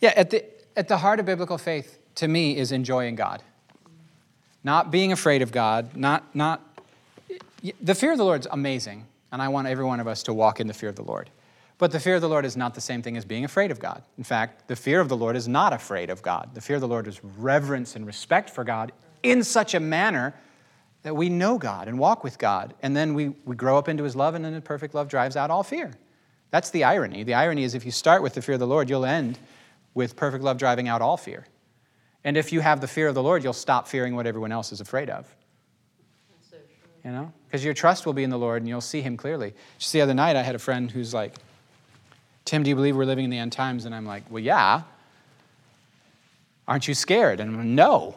Yeah, 0.00 0.12
at 0.16 0.30
the, 0.30 0.44
at 0.76 0.88
the 0.88 0.98
heart 0.98 1.18
of 1.18 1.26
biblical 1.26 1.58
faith, 1.58 1.98
to 2.16 2.28
me, 2.28 2.56
is 2.56 2.70
enjoying 2.70 3.14
God. 3.14 3.42
Not 4.62 4.90
being 4.90 5.12
afraid 5.12 5.42
of 5.42 5.50
God, 5.50 5.96
not, 5.96 6.34
not, 6.34 6.62
the 7.80 7.94
fear 7.94 8.12
of 8.12 8.18
the 8.18 8.24
Lord's 8.24 8.46
amazing. 8.50 9.06
And 9.34 9.42
I 9.42 9.48
want 9.48 9.66
every 9.66 9.84
one 9.84 9.98
of 9.98 10.06
us 10.06 10.22
to 10.22 10.32
walk 10.32 10.60
in 10.60 10.68
the 10.68 10.72
fear 10.72 10.88
of 10.88 10.94
the 10.94 11.02
Lord. 11.02 11.28
But 11.78 11.90
the 11.90 11.98
fear 11.98 12.14
of 12.14 12.20
the 12.20 12.28
Lord 12.28 12.44
is 12.44 12.56
not 12.56 12.72
the 12.72 12.80
same 12.80 13.02
thing 13.02 13.16
as 13.16 13.24
being 13.24 13.44
afraid 13.44 13.72
of 13.72 13.80
God. 13.80 14.04
In 14.16 14.22
fact, 14.22 14.68
the 14.68 14.76
fear 14.76 15.00
of 15.00 15.08
the 15.08 15.16
Lord 15.16 15.34
is 15.34 15.48
not 15.48 15.72
afraid 15.72 16.08
of 16.08 16.22
God. 16.22 16.50
The 16.54 16.60
fear 16.60 16.76
of 16.76 16.80
the 16.82 16.86
Lord 16.86 17.08
is 17.08 17.20
reverence 17.24 17.96
and 17.96 18.06
respect 18.06 18.48
for 18.48 18.62
God 18.62 18.92
in 19.24 19.42
such 19.42 19.74
a 19.74 19.80
manner 19.80 20.34
that 21.02 21.16
we 21.16 21.28
know 21.28 21.58
God 21.58 21.88
and 21.88 21.98
walk 21.98 22.22
with 22.22 22.38
God. 22.38 22.74
And 22.80 22.96
then 22.96 23.12
we, 23.12 23.30
we 23.44 23.56
grow 23.56 23.76
up 23.76 23.88
into 23.88 24.04
his 24.04 24.14
love, 24.14 24.36
and 24.36 24.44
then 24.44 24.54
the 24.54 24.60
perfect 24.60 24.94
love 24.94 25.08
drives 25.08 25.34
out 25.34 25.50
all 25.50 25.64
fear. 25.64 25.90
That's 26.52 26.70
the 26.70 26.84
irony. 26.84 27.24
The 27.24 27.34
irony 27.34 27.64
is 27.64 27.74
if 27.74 27.84
you 27.84 27.90
start 27.90 28.22
with 28.22 28.34
the 28.34 28.40
fear 28.40 28.52
of 28.52 28.60
the 28.60 28.68
Lord, 28.68 28.88
you'll 28.88 29.04
end 29.04 29.40
with 29.94 30.14
perfect 30.14 30.44
love 30.44 30.58
driving 30.58 30.86
out 30.86 31.02
all 31.02 31.16
fear. 31.16 31.44
And 32.22 32.36
if 32.36 32.52
you 32.52 32.60
have 32.60 32.80
the 32.80 32.86
fear 32.86 33.08
of 33.08 33.16
the 33.16 33.22
Lord, 33.24 33.42
you'll 33.42 33.52
stop 33.52 33.88
fearing 33.88 34.14
what 34.14 34.28
everyone 34.28 34.52
else 34.52 34.70
is 34.70 34.80
afraid 34.80 35.10
of 35.10 35.26
you 37.04 37.10
know? 37.10 37.32
Because 37.46 37.64
your 37.64 37.74
trust 37.74 38.06
will 38.06 38.12
be 38.12 38.24
in 38.24 38.30
the 38.30 38.38
Lord 38.38 38.62
and 38.62 38.68
you'll 38.68 38.80
see 38.80 39.02
Him 39.02 39.16
clearly. 39.16 39.52
Just 39.78 39.92
the 39.92 40.00
other 40.00 40.14
night, 40.14 40.36
I 40.36 40.42
had 40.42 40.54
a 40.54 40.58
friend 40.58 40.90
who's 40.90 41.12
like, 41.12 41.34
Tim, 42.44 42.62
do 42.62 42.70
you 42.70 42.76
believe 42.76 42.96
we're 42.96 43.04
living 43.04 43.24
in 43.24 43.30
the 43.30 43.38
end 43.38 43.52
times? 43.52 43.84
And 43.84 43.94
I'm 43.94 44.06
like, 44.06 44.24
well, 44.30 44.42
yeah. 44.42 44.82
Aren't 46.66 46.88
you 46.88 46.94
scared? 46.94 47.40
And 47.40 47.50
I'm 47.50 47.56
like, 47.58 47.66
no. 47.66 48.16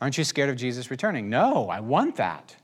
Aren't 0.00 0.16
you 0.16 0.24
scared 0.24 0.50
of 0.50 0.56
Jesus 0.56 0.90
returning? 0.90 1.28
No, 1.28 1.68
I 1.68 1.80
want 1.80 2.16
that. 2.16 2.54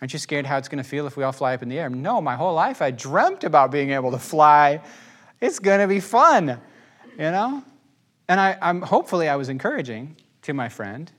Aren't 0.00 0.12
you 0.12 0.18
scared 0.18 0.46
how 0.46 0.58
it's 0.58 0.68
going 0.68 0.82
to 0.82 0.88
feel 0.88 1.06
if 1.06 1.16
we 1.16 1.22
all 1.22 1.32
fly 1.32 1.54
up 1.54 1.62
in 1.62 1.68
the 1.68 1.78
air? 1.78 1.88
No, 1.88 2.20
my 2.20 2.34
whole 2.34 2.54
life 2.54 2.82
I 2.82 2.90
dreamt 2.90 3.44
about 3.44 3.70
being 3.70 3.90
able 3.90 4.10
to 4.10 4.18
fly. 4.18 4.80
It's 5.40 5.58
going 5.58 5.80
to 5.80 5.86
be 5.86 6.00
fun, 6.00 6.60
you 7.12 7.30
know? 7.30 7.62
And 8.28 8.40
I, 8.40 8.56
am 8.60 8.82
hopefully 8.82 9.28
I 9.28 9.36
was 9.36 9.48
encouraging 9.48 10.16
to 10.42 10.54
my 10.54 10.68
friend. 10.68 11.10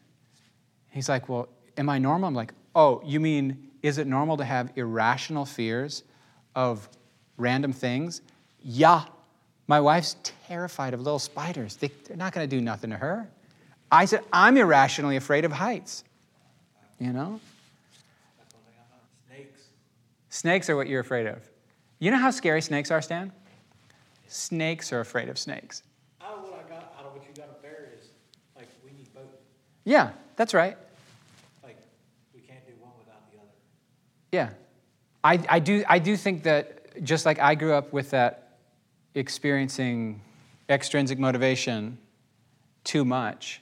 He's 0.90 1.08
like, 1.08 1.30
well, 1.30 1.48
am 1.78 1.90
I 1.90 1.98
normal? 1.98 2.28
I'm 2.28 2.36
like, 2.36 2.54
Oh, 2.76 3.02
you 3.06 3.20
mean, 3.20 3.72
is 3.82 3.98
it 3.98 4.08
normal 4.08 4.38
to 4.38 4.46
have 4.46 4.72
irrational 4.76 5.46
fears 5.46 6.04
of 6.56 6.88
random 7.38 7.74
things? 7.74 8.22
Yeah. 8.64 9.04
My 9.68 9.80
wife's 9.80 10.16
terrified 10.48 10.94
of 10.94 11.02
little 11.02 11.20
spiders. 11.20 11.76
They, 11.76 11.92
are 12.10 12.16
not 12.16 12.34
going 12.34 12.50
to 12.50 12.56
do 12.56 12.62
nothing 12.62 12.90
to 12.90 12.98
her. 12.98 13.30
I 13.92 14.06
said, 14.06 14.22
I'm 14.34 14.58
irrationally 14.58 15.18
afraid 15.18 15.46
of 15.46 15.52
heights. 15.52 16.04
You 17.00 17.14
know? 17.14 17.40
Snakes. 19.28 19.62
Snakes 20.30 20.70
are 20.70 20.76
what 20.76 20.88
you're 20.88 21.02
afraid 21.02 21.28
of. 21.28 21.38
You 22.00 22.12
know 22.12 22.18
how 22.18 22.32
scary 22.32 22.62
snakes 22.62 22.92
are, 22.92 23.02
Stan? 23.02 23.32
Snakes 24.28 24.92
are 24.92 25.00
afraid 25.00 25.30
of 25.30 25.38
snakes. 25.38 25.84
Out 26.22 26.38
of 26.38 26.44
what 26.44 26.54
I 26.54 26.70
got, 26.70 26.94
out 27.00 27.06
of 27.06 27.14
what 27.14 27.24
you 27.28 27.34
got 27.36 27.50
up 27.50 27.62
there 27.62 27.92
is 27.96 28.10
like 28.56 28.68
we 28.84 28.92
need 28.92 29.14
both. 29.14 29.24
Yeah, 29.86 30.10
that's 30.36 30.54
right. 30.54 30.78
Yeah. 34.34 34.50
I, 35.24 35.40
I, 35.48 35.60
do, 35.60 35.84
I 35.88 36.00
do 36.00 36.18
think 36.18 36.44
that 36.44 37.04
just 37.04 37.24
like 37.24 37.38
I 37.38 37.54
grew 37.54 37.74
up 37.74 37.94
with 37.94 38.10
that 38.10 38.58
experiencing 39.14 40.22
extrinsic 40.68 41.20
motivation 41.20 42.00
too 42.84 43.06
much, 43.06 43.62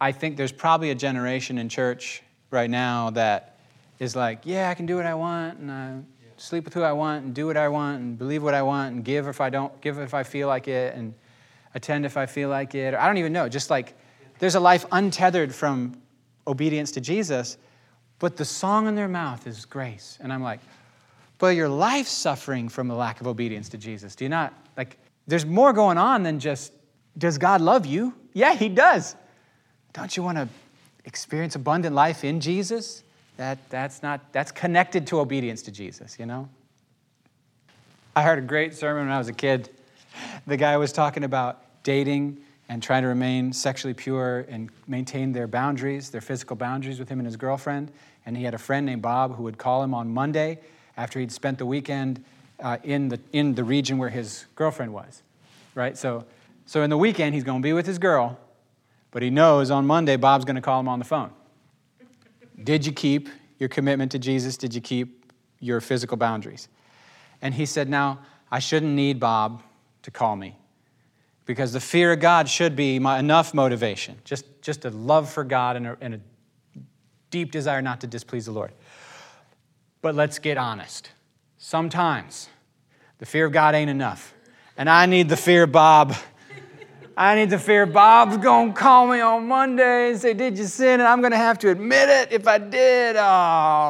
I 0.00 0.10
think 0.10 0.36
there's 0.36 0.50
probably 0.50 0.90
a 0.90 0.94
generation 0.96 1.56
in 1.56 1.68
church 1.68 2.22
right 2.50 2.68
now 2.68 3.10
that 3.10 3.60
is 4.00 4.16
like, 4.16 4.40
yeah, 4.42 4.68
I 4.68 4.74
can 4.74 4.86
do 4.86 4.96
what 4.96 5.06
I 5.06 5.14
want 5.14 5.60
and 5.60 5.70
I 5.70 6.00
sleep 6.36 6.64
with 6.64 6.74
who 6.74 6.82
I 6.82 6.92
want 6.92 7.24
and 7.24 7.32
do 7.32 7.46
what 7.46 7.56
I 7.56 7.68
want 7.68 8.00
and 8.00 8.18
believe 8.18 8.42
what 8.42 8.54
I 8.54 8.62
want 8.62 8.96
and 8.96 9.04
give 9.04 9.28
if 9.28 9.40
I 9.40 9.50
don't, 9.50 9.80
give 9.80 10.00
if 10.00 10.14
I 10.14 10.24
feel 10.24 10.48
like 10.48 10.66
it 10.66 10.96
and 10.96 11.14
attend 11.74 12.04
if 12.04 12.16
I 12.16 12.26
feel 12.26 12.48
like 12.48 12.74
it. 12.74 12.92
Or 12.92 13.00
I 13.00 13.06
don't 13.06 13.18
even 13.18 13.32
know. 13.32 13.48
Just 13.48 13.70
like 13.70 13.96
there's 14.40 14.56
a 14.56 14.60
life 14.60 14.84
untethered 14.90 15.54
from 15.54 16.02
obedience 16.48 16.90
to 16.92 17.00
Jesus 17.00 17.56
but 18.18 18.36
the 18.36 18.44
song 18.44 18.86
in 18.86 18.94
their 18.94 19.08
mouth 19.08 19.46
is 19.46 19.64
grace. 19.64 20.18
And 20.20 20.32
I'm 20.32 20.42
like, 20.42 20.60
but 21.38 21.54
your 21.54 21.68
life's 21.68 22.10
suffering 22.10 22.68
from 22.68 22.90
a 22.90 22.96
lack 22.96 23.20
of 23.20 23.26
obedience 23.26 23.68
to 23.70 23.78
Jesus. 23.78 24.16
Do 24.16 24.24
you 24.24 24.28
not? 24.28 24.52
Like, 24.76 24.98
there's 25.26 25.46
more 25.46 25.72
going 25.72 25.98
on 25.98 26.24
than 26.24 26.40
just, 26.40 26.72
does 27.16 27.38
God 27.38 27.60
love 27.60 27.86
you? 27.86 28.14
Yeah, 28.32 28.54
He 28.54 28.68
does. 28.68 29.14
Don't 29.92 30.16
you 30.16 30.22
want 30.22 30.38
to 30.38 30.48
experience 31.04 31.54
abundant 31.54 31.94
life 31.94 32.24
in 32.24 32.40
Jesus? 32.40 33.04
That, 33.36 33.58
that's 33.70 34.02
not, 34.02 34.32
that's 34.32 34.50
connected 34.50 35.06
to 35.08 35.20
obedience 35.20 35.62
to 35.62 35.70
Jesus, 35.70 36.18
you 36.18 36.26
know? 36.26 36.48
I 38.16 38.22
heard 38.22 38.38
a 38.38 38.42
great 38.42 38.74
sermon 38.74 39.06
when 39.06 39.14
I 39.14 39.18
was 39.18 39.28
a 39.28 39.32
kid. 39.32 39.70
The 40.48 40.56
guy 40.56 40.76
was 40.76 40.92
talking 40.92 41.22
about 41.22 41.62
dating 41.84 42.38
and 42.68 42.82
trying 42.82 43.02
to 43.02 43.08
remain 43.08 43.52
sexually 43.52 43.94
pure 43.94 44.44
and 44.48 44.70
maintain 44.86 45.32
their 45.32 45.46
boundaries, 45.46 46.10
their 46.10 46.20
physical 46.20 46.54
boundaries 46.54 46.98
with 46.98 47.08
him 47.08 47.18
and 47.18 47.26
his 47.26 47.36
girlfriend. 47.36 47.90
And 48.26 48.36
he 48.36 48.44
had 48.44 48.54
a 48.54 48.58
friend 48.58 48.84
named 48.84 49.02
Bob 49.02 49.36
who 49.36 49.44
would 49.44 49.56
call 49.56 49.82
him 49.82 49.94
on 49.94 50.12
Monday 50.12 50.58
after 50.96 51.18
he'd 51.18 51.32
spent 51.32 51.58
the 51.58 51.64
weekend 51.66 52.22
uh, 52.60 52.76
in, 52.82 53.08
the, 53.08 53.18
in 53.32 53.54
the 53.54 53.64
region 53.64 53.96
where 53.96 54.10
his 54.10 54.44
girlfriend 54.54 54.92
was, 54.92 55.22
right? 55.74 55.96
So, 55.96 56.26
so 56.66 56.82
in 56.82 56.90
the 56.90 56.98
weekend, 56.98 57.34
he's 57.34 57.44
going 57.44 57.62
to 57.62 57.66
be 57.66 57.72
with 57.72 57.86
his 57.86 57.98
girl, 57.98 58.38
but 59.12 59.22
he 59.22 59.30
knows 59.30 59.70
on 59.70 59.86
Monday, 59.86 60.16
Bob's 60.16 60.44
going 60.44 60.56
to 60.56 60.62
call 60.62 60.80
him 60.80 60.88
on 60.88 60.98
the 60.98 61.04
phone. 61.04 61.30
Did 62.62 62.84
you 62.84 62.92
keep 62.92 63.28
your 63.58 63.68
commitment 63.68 64.12
to 64.12 64.18
Jesus? 64.18 64.56
Did 64.56 64.74
you 64.74 64.80
keep 64.80 65.32
your 65.60 65.80
physical 65.80 66.16
boundaries? 66.16 66.68
And 67.40 67.54
he 67.54 67.64
said, 67.64 67.88
Now, 67.88 68.18
I 68.50 68.58
shouldn't 68.58 68.92
need 68.92 69.20
Bob 69.20 69.62
to 70.02 70.10
call 70.10 70.34
me 70.36 70.57
because 71.48 71.72
the 71.72 71.80
fear 71.80 72.12
of 72.12 72.20
God 72.20 72.46
should 72.46 72.76
be 72.76 72.98
my, 72.98 73.18
enough 73.18 73.54
motivation, 73.54 74.16
just, 74.22 74.44
just 74.60 74.84
a 74.84 74.90
love 74.90 75.30
for 75.30 75.44
God 75.44 75.76
and 75.76 75.86
a, 75.86 75.96
and 76.02 76.14
a 76.16 76.20
deep 77.30 77.52
desire 77.52 77.80
not 77.80 78.02
to 78.02 78.06
displease 78.06 78.44
the 78.44 78.52
Lord. 78.52 78.70
But 80.02 80.14
let's 80.14 80.38
get 80.38 80.58
honest. 80.58 81.10
Sometimes 81.56 82.50
the 83.16 83.24
fear 83.24 83.46
of 83.46 83.52
God 83.52 83.74
ain't 83.74 83.88
enough, 83.88 84.34
and 84.76 84.90
I 84.90 85.06
need 85.06 85.30
the 85.30 85.38
fear 85.38 85.62
of 85.62 85.72
Bob. 85.72 86.14
I 87.16 87.34
need 87.34 87.48
the 87.48 87.58
fear 87.58 87.86
Bob's 87.86 88.36
to 88.36 88.72
call 88.76 89.06
me 89.06 89.20
on 89.20 89.48
Monday 89.48 90.10
and 90.10 90.20
say, 90.20 90.34
Did 90.34 90.58
you 90.58 90.64
sin? 90.64 91.00
And 91.00 91.08
I'm 91.08 91.22
to 91.22 91.36
have 91.36 91.58
to 91.60 91.70
admit 91.70 92.10
it 92.10 92.30
if 92.30 92.46
I 92.46 92.58
did. 92.58 93.16
Oh, 93.16 93.22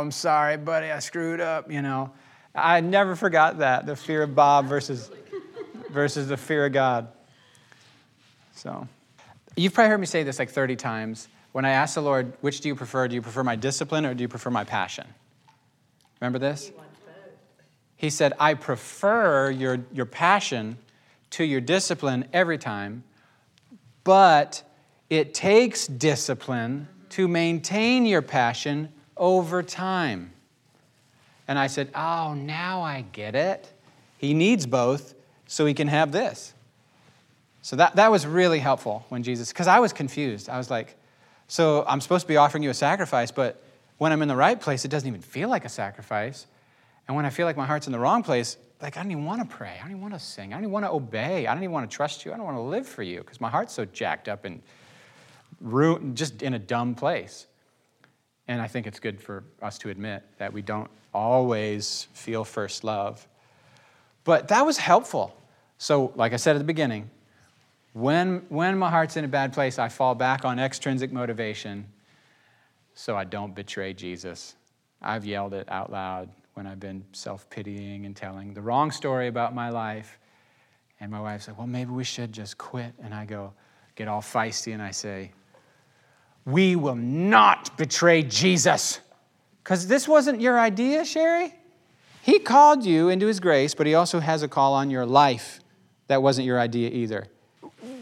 I'm 0.00 0.12
sorry, 0.12 0.56
buddy, 0.56 0.92
I 0.92 1.00
screwed 1.00 1.40
up, 1.40 1.70
you 1.72 1.82
know. 1.82 2.12
I 2.54 2.80
never 2.80 3.16
forgot 3.16 3.58
that 3.58 3.84
the 3.84 3.96
fear 3.96 4.22
of 4.22 4.36
Bob 4.36 4.66
versus, 4.66 5.10
versus 5.90 6.28
the 6.28 6.36
fear 6.36 6.66
of 6.66 6.72
God. 6.72 7.08
So, 8.58 8.88
you've 9.56 9.72
probably 9.72 9.90
heard 9.90 10.00
me 10.00 10.06
say 10.06 10.22
this 10.22 10.38
like 10.38 10.50
30 10.50 10.76
times. 10.76 11.28
When 11.52 11.64
I 11.64 11.70
ask 11.70 11.94
the 11.94 12.02
Lord, 12.02 12.32
which 12.40 12.60
do 12.60 12.68
you 12.68 12.74
prefer? 12.74 13.08
Do 13.08 13.14
you 13.14 13.22
prefer 13.22 13.42
my 13.42 13.56
discipline 13.56 14.04
or 14.04 14.14
do 14.14 14.22
you 14.22 14.28
prefer 14.28 14.50
my 14.50 14.64
passion? 14.64 15.06
Remember 16.20 16.38
this? 16.38 16.70
He 17.96 18.10
said, 18.10 18.32
I 18.38 18.54
prefer 18.54 19.50
your, 19.50 19.78
your 19.92 20.06
passion 20.06 20.78
to 21.30 21.44
your 21.44 21.60
discipline 21.60 22.28
every 22.32 22.58
time 22.58 23.04
but 24.08 24.62
it 25.10 25.34
takes 25.34 25.86
discipline 25.86 26.88
to 27.10 27.28
maintain 27.28 28.06
your 28.06 28.22
passion 28.22 28.88
over 29.18 29.62
time. 29.62 30.32
And 31.46 31.58
I 31.58 31.66
said, 31.66 31.90
Oh, 31.94 32.32
now 32.32 32.80
I 32.80 33.02
get 33.12 33.34
it. 33.34 33.70
He 34.16 34.32
needs 34.32 34.64
both 34.64 35.12
so 35.46 35.66
he 35.66 35.74
can 35.74 35.88
have 35.88 36.10
this. 36.10 36.54
So 37.62 37.76
that, 37.76 37.96
that 37.96 38.10
was 38.10 38.26
really 38.26 38.58
helpful 38.58 39.04
when 39.08 39.22
Jesus, 39.22 39.48
because 39.48 39.66
I 39.66 39.80
was 39.80 39.92
confused. 39.92 40.48
I 40.48 40.58
was 40.58 40.70
like, 40.70 40.96
So 41.48 41.84
I'm 41.86 42.00
supposed 42.00 42.22
to 42.22 42.28
be 42.28 42.36
offering 42.36 42.62
you 42.62 42.70
a 42.70 42.74
sacrifice, 42.74 43.30
but 43.30 43.62
when 43.98 44.12
I'm 44.12 44.22
in 44.22 44.28
the 44.28 44.36
right 44.36 44.60
place, 44.60 44.84
it 44.84 44.88
doesn't 44.88 45.08
even 45.08 45.20
feel 45.20 45.48
like 45.48 45.64
a 45.64 45.68
sacrifice. 45.68 46.46
And 47.06 47.16
when 47.16 47.26
I 47.26 47.30
feel 47.30 47.46
like 47.46 47.56
my 47.56 47.66
heart's 47.66 47.86
in 47.86 47.92
the 47.92 47.98
wrong 47.98 48.22
place, 48.22 48.56
like, 48.80 48.96
I 48.96 49.02
don't 49.02 49.10
even 49.10 49.24
want 49.24 49.48
to 49.48 49.56
pray. 49.56 49.74
I 49.76 49.82
don't 49.82 49.90
even 49.90 50.02
want 50.02 50.14
to 50.14 50.20
sing. 50.20 50.52
I 50.52 50.56
don't 50.56 50.64
even 50.64 50.72
want 50.72 50.84
to 50.84 50.92
obey. 50.92 51.46
I 51.46 51.54
don't 51.54 51.64
even 51.64 51.72
want 51.72 51.90
to 51.90 51.94
trust 51.94 52.24
you. 52.24 52.32
I 52.32 52.36
don't 52.36 52.44
want 52.44 52.58
to 52.58 52.62
live 52.62 52.86
for 52.86 53.02
you 53.02 53.18
because 53.18 53.40
my 53.40 53.50
heart's 53.50 53.72
so 53.72 53.84
jacked 53.84 54.28
up 54.28 54.44
and 54.44 54.62
ruined, 55.60 56.16
just 56.16 56.42
in 56.42 56.54
a 56.54 56.58
dumb 56.58 56.94
place. 56.94 57.46
And 58.46 58.62
I 58.62 58.68
think 58.68 58.86
it's 58.86 59.00
good 59.00 59.20
for 59.20 59.42
us 59.60 59.78
to 59.78 59.90
admit 59.90 60.22
that 60.38 60.52
we 60.52 60.62
don't 60.62 60.90
always 61.12 62.06
feel 62.12 62.44
first 62.44 62.84
love. 62.84 63.26
But 64.24 64.48
that 64.48 64.64
was 64.64 64.78
helpful. 64.78 65.36
So, 65.78 66.12
like 66.14 66.32
I 66.32 66.36
said 66.36 66.54
at 66.54 66.58
the 66.58 66.64
beginning, 66.64 67.10
when, 67.92 68.44
when 68.48 68.78
my 68.78 68.90
heart's 68.90 69.16
in 69.16 69.24
a 69.24 69.28
bad 69.28 69.52
place, 69.52 69.78
I 69.78 69.88
fall 69.88 70.14
back 70.14 70.44
on 70.44 70.58
extrinsic 70.58 71.12
motivation 71.12 71.86
so 72.94 73.16
I 73.16 73.24
don't 73.24 73.54
betray 73.54 73.92
Jesus. 73.92 74.56
I've 75.00 75.24
yelled 75.24 75.54
it 75.54 75.68
out 75.70 75.90
loud 75.90 76.28
when 76.54 76.66
I've 76.66 76.80
been 76.80 77.04
self 77.12 77.48
pitying 77.50 78.06
and 78.06 78.16
telling 78.16 78.52
the 78.52 78.60
wrong 78.60 78.90
story 78.90 79.28
about 79.28 79.54
my 79.54 79.70
life. 79.70 80.18
And 81.00 81.10
my 81.10 81.20
wife's 81.20 81.46
like, 81.46 81.56
well, 81.56 81.68
maybe 81.68 81.92
we 81.92 82.02
should 82.02 82.32
just 82.32 82.58
quit. 82.58 82.92
And 83.02 83.14
I 83.14 83.24
go, 83.24 83.52
get 83.94 84.08
all 84.08 84.20
feisty, 84.20 84.72
and 84.74 84.82
I 84.82 84.90
say, 84.90 85.30
we 86.44 86.74
will 86.74 86.96
not 86.96 87.76
betray 87.78 88.24
Jesus. 88.24 89.00
Because 89.62 89.86
this 89.86 90.08
wasn't 90.08 90.40
your 90.40 90.58
idea, 90.58 91.04
Sherry. 91.04 91.54
He 92.22 92.40
called 92.40 92.84
you 92.84 93.08
into 93.08 93.26
his 93.26 93.38
grace, 93.38 93.74
but 93.74 93.86
he 93.86 93.94
also 93.94 94.18
has 94.18 94.42
a 94.42 94.48
call 94.48 94.74
on 94.74 94.90
your 94.90 95.06
life. 95.06 95.60
That 96.08 96.22
wasn't 96.22 96.46
your 96.46 96.58
idea 96.58 96.90
either. 96.90 97.28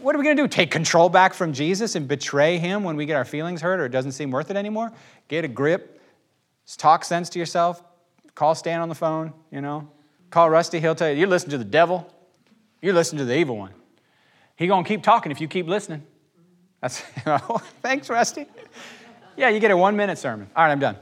What 0.01 0.15
are 0.15 0.19
we 0.19 0.23
going 0.23 0.37
to 0.37 0.43
do? 0.43 0.47
Take 0.47 0.71
control 0.71 1.09
back 1.09 1.33
from 1.33 1.53
Jesus 1.53 1.95
and 1.95 2.07
betray 2.07 2.57
him 2.57 2.83
when 2.83 2.95
we 2.95 3.05
get 3.05 3.15
our 3.15 3.25
feelings 3.25 3.61
hurt 3.61 3.79
or 3.79 3.85
it 3.85 3.89
doesn't 3.89 4.13
seem 4.13 4.31
worth 4.31 4.51
it 4.51 4.57
anymore? 4.57 4.91
Get 5.27 5.45
a 5.45 5.47
grip, 5.47 6.01
talk 6.77 7.03
sense 7.03 7.29
to 7.29 7.39
yourself, 7.39 7.81
Call 8.35 8.53
Stan 8.53 8.81
on 8.81 8.89
the 8.89 8.95
phone, 8.95 9.33
you 9.51 9.61
know. 9.61 9.89
Call 10.29 10.49
Rusty, 10.49 10.79
he'll 10.79 10.93
tell 10.93 11.09
you, 11.09 11.15
you're 11.15 11.27
listening 11.27 11.51
to 11.51 11.57
the 11.57 11.65
devil. 11.65 12.13
You're 12.81 12.93
listening 12.93 13.17
to 13.19 13.25
the 13.25 13.35
evil 13.35 13.57
one. 13.57 13.71
He 14.55 14.67
gonna 14.67 14.87
keep 14.87 15.01
talking 15.01 15.31
if 15.31 15.41
you 15.41 15.47
keep 15.47 15.67
listening. 15.67 16.03
That's, 16.79 17.01
oh, 17.25 17.59
thanks, 17.81 18.09
Rusty. 18.09 18.45
Yeah, 19.35 19.49
you 19.49 19.59
get 19.59 19.71
a 19.71 19.77
one 19.77 19.95
minute 19.95 20.19
sermon. 20.19 20.49
All 20.55 20.63
right, 20.63 20.71
I'm 20.71 20.79
done. 20.79 20.97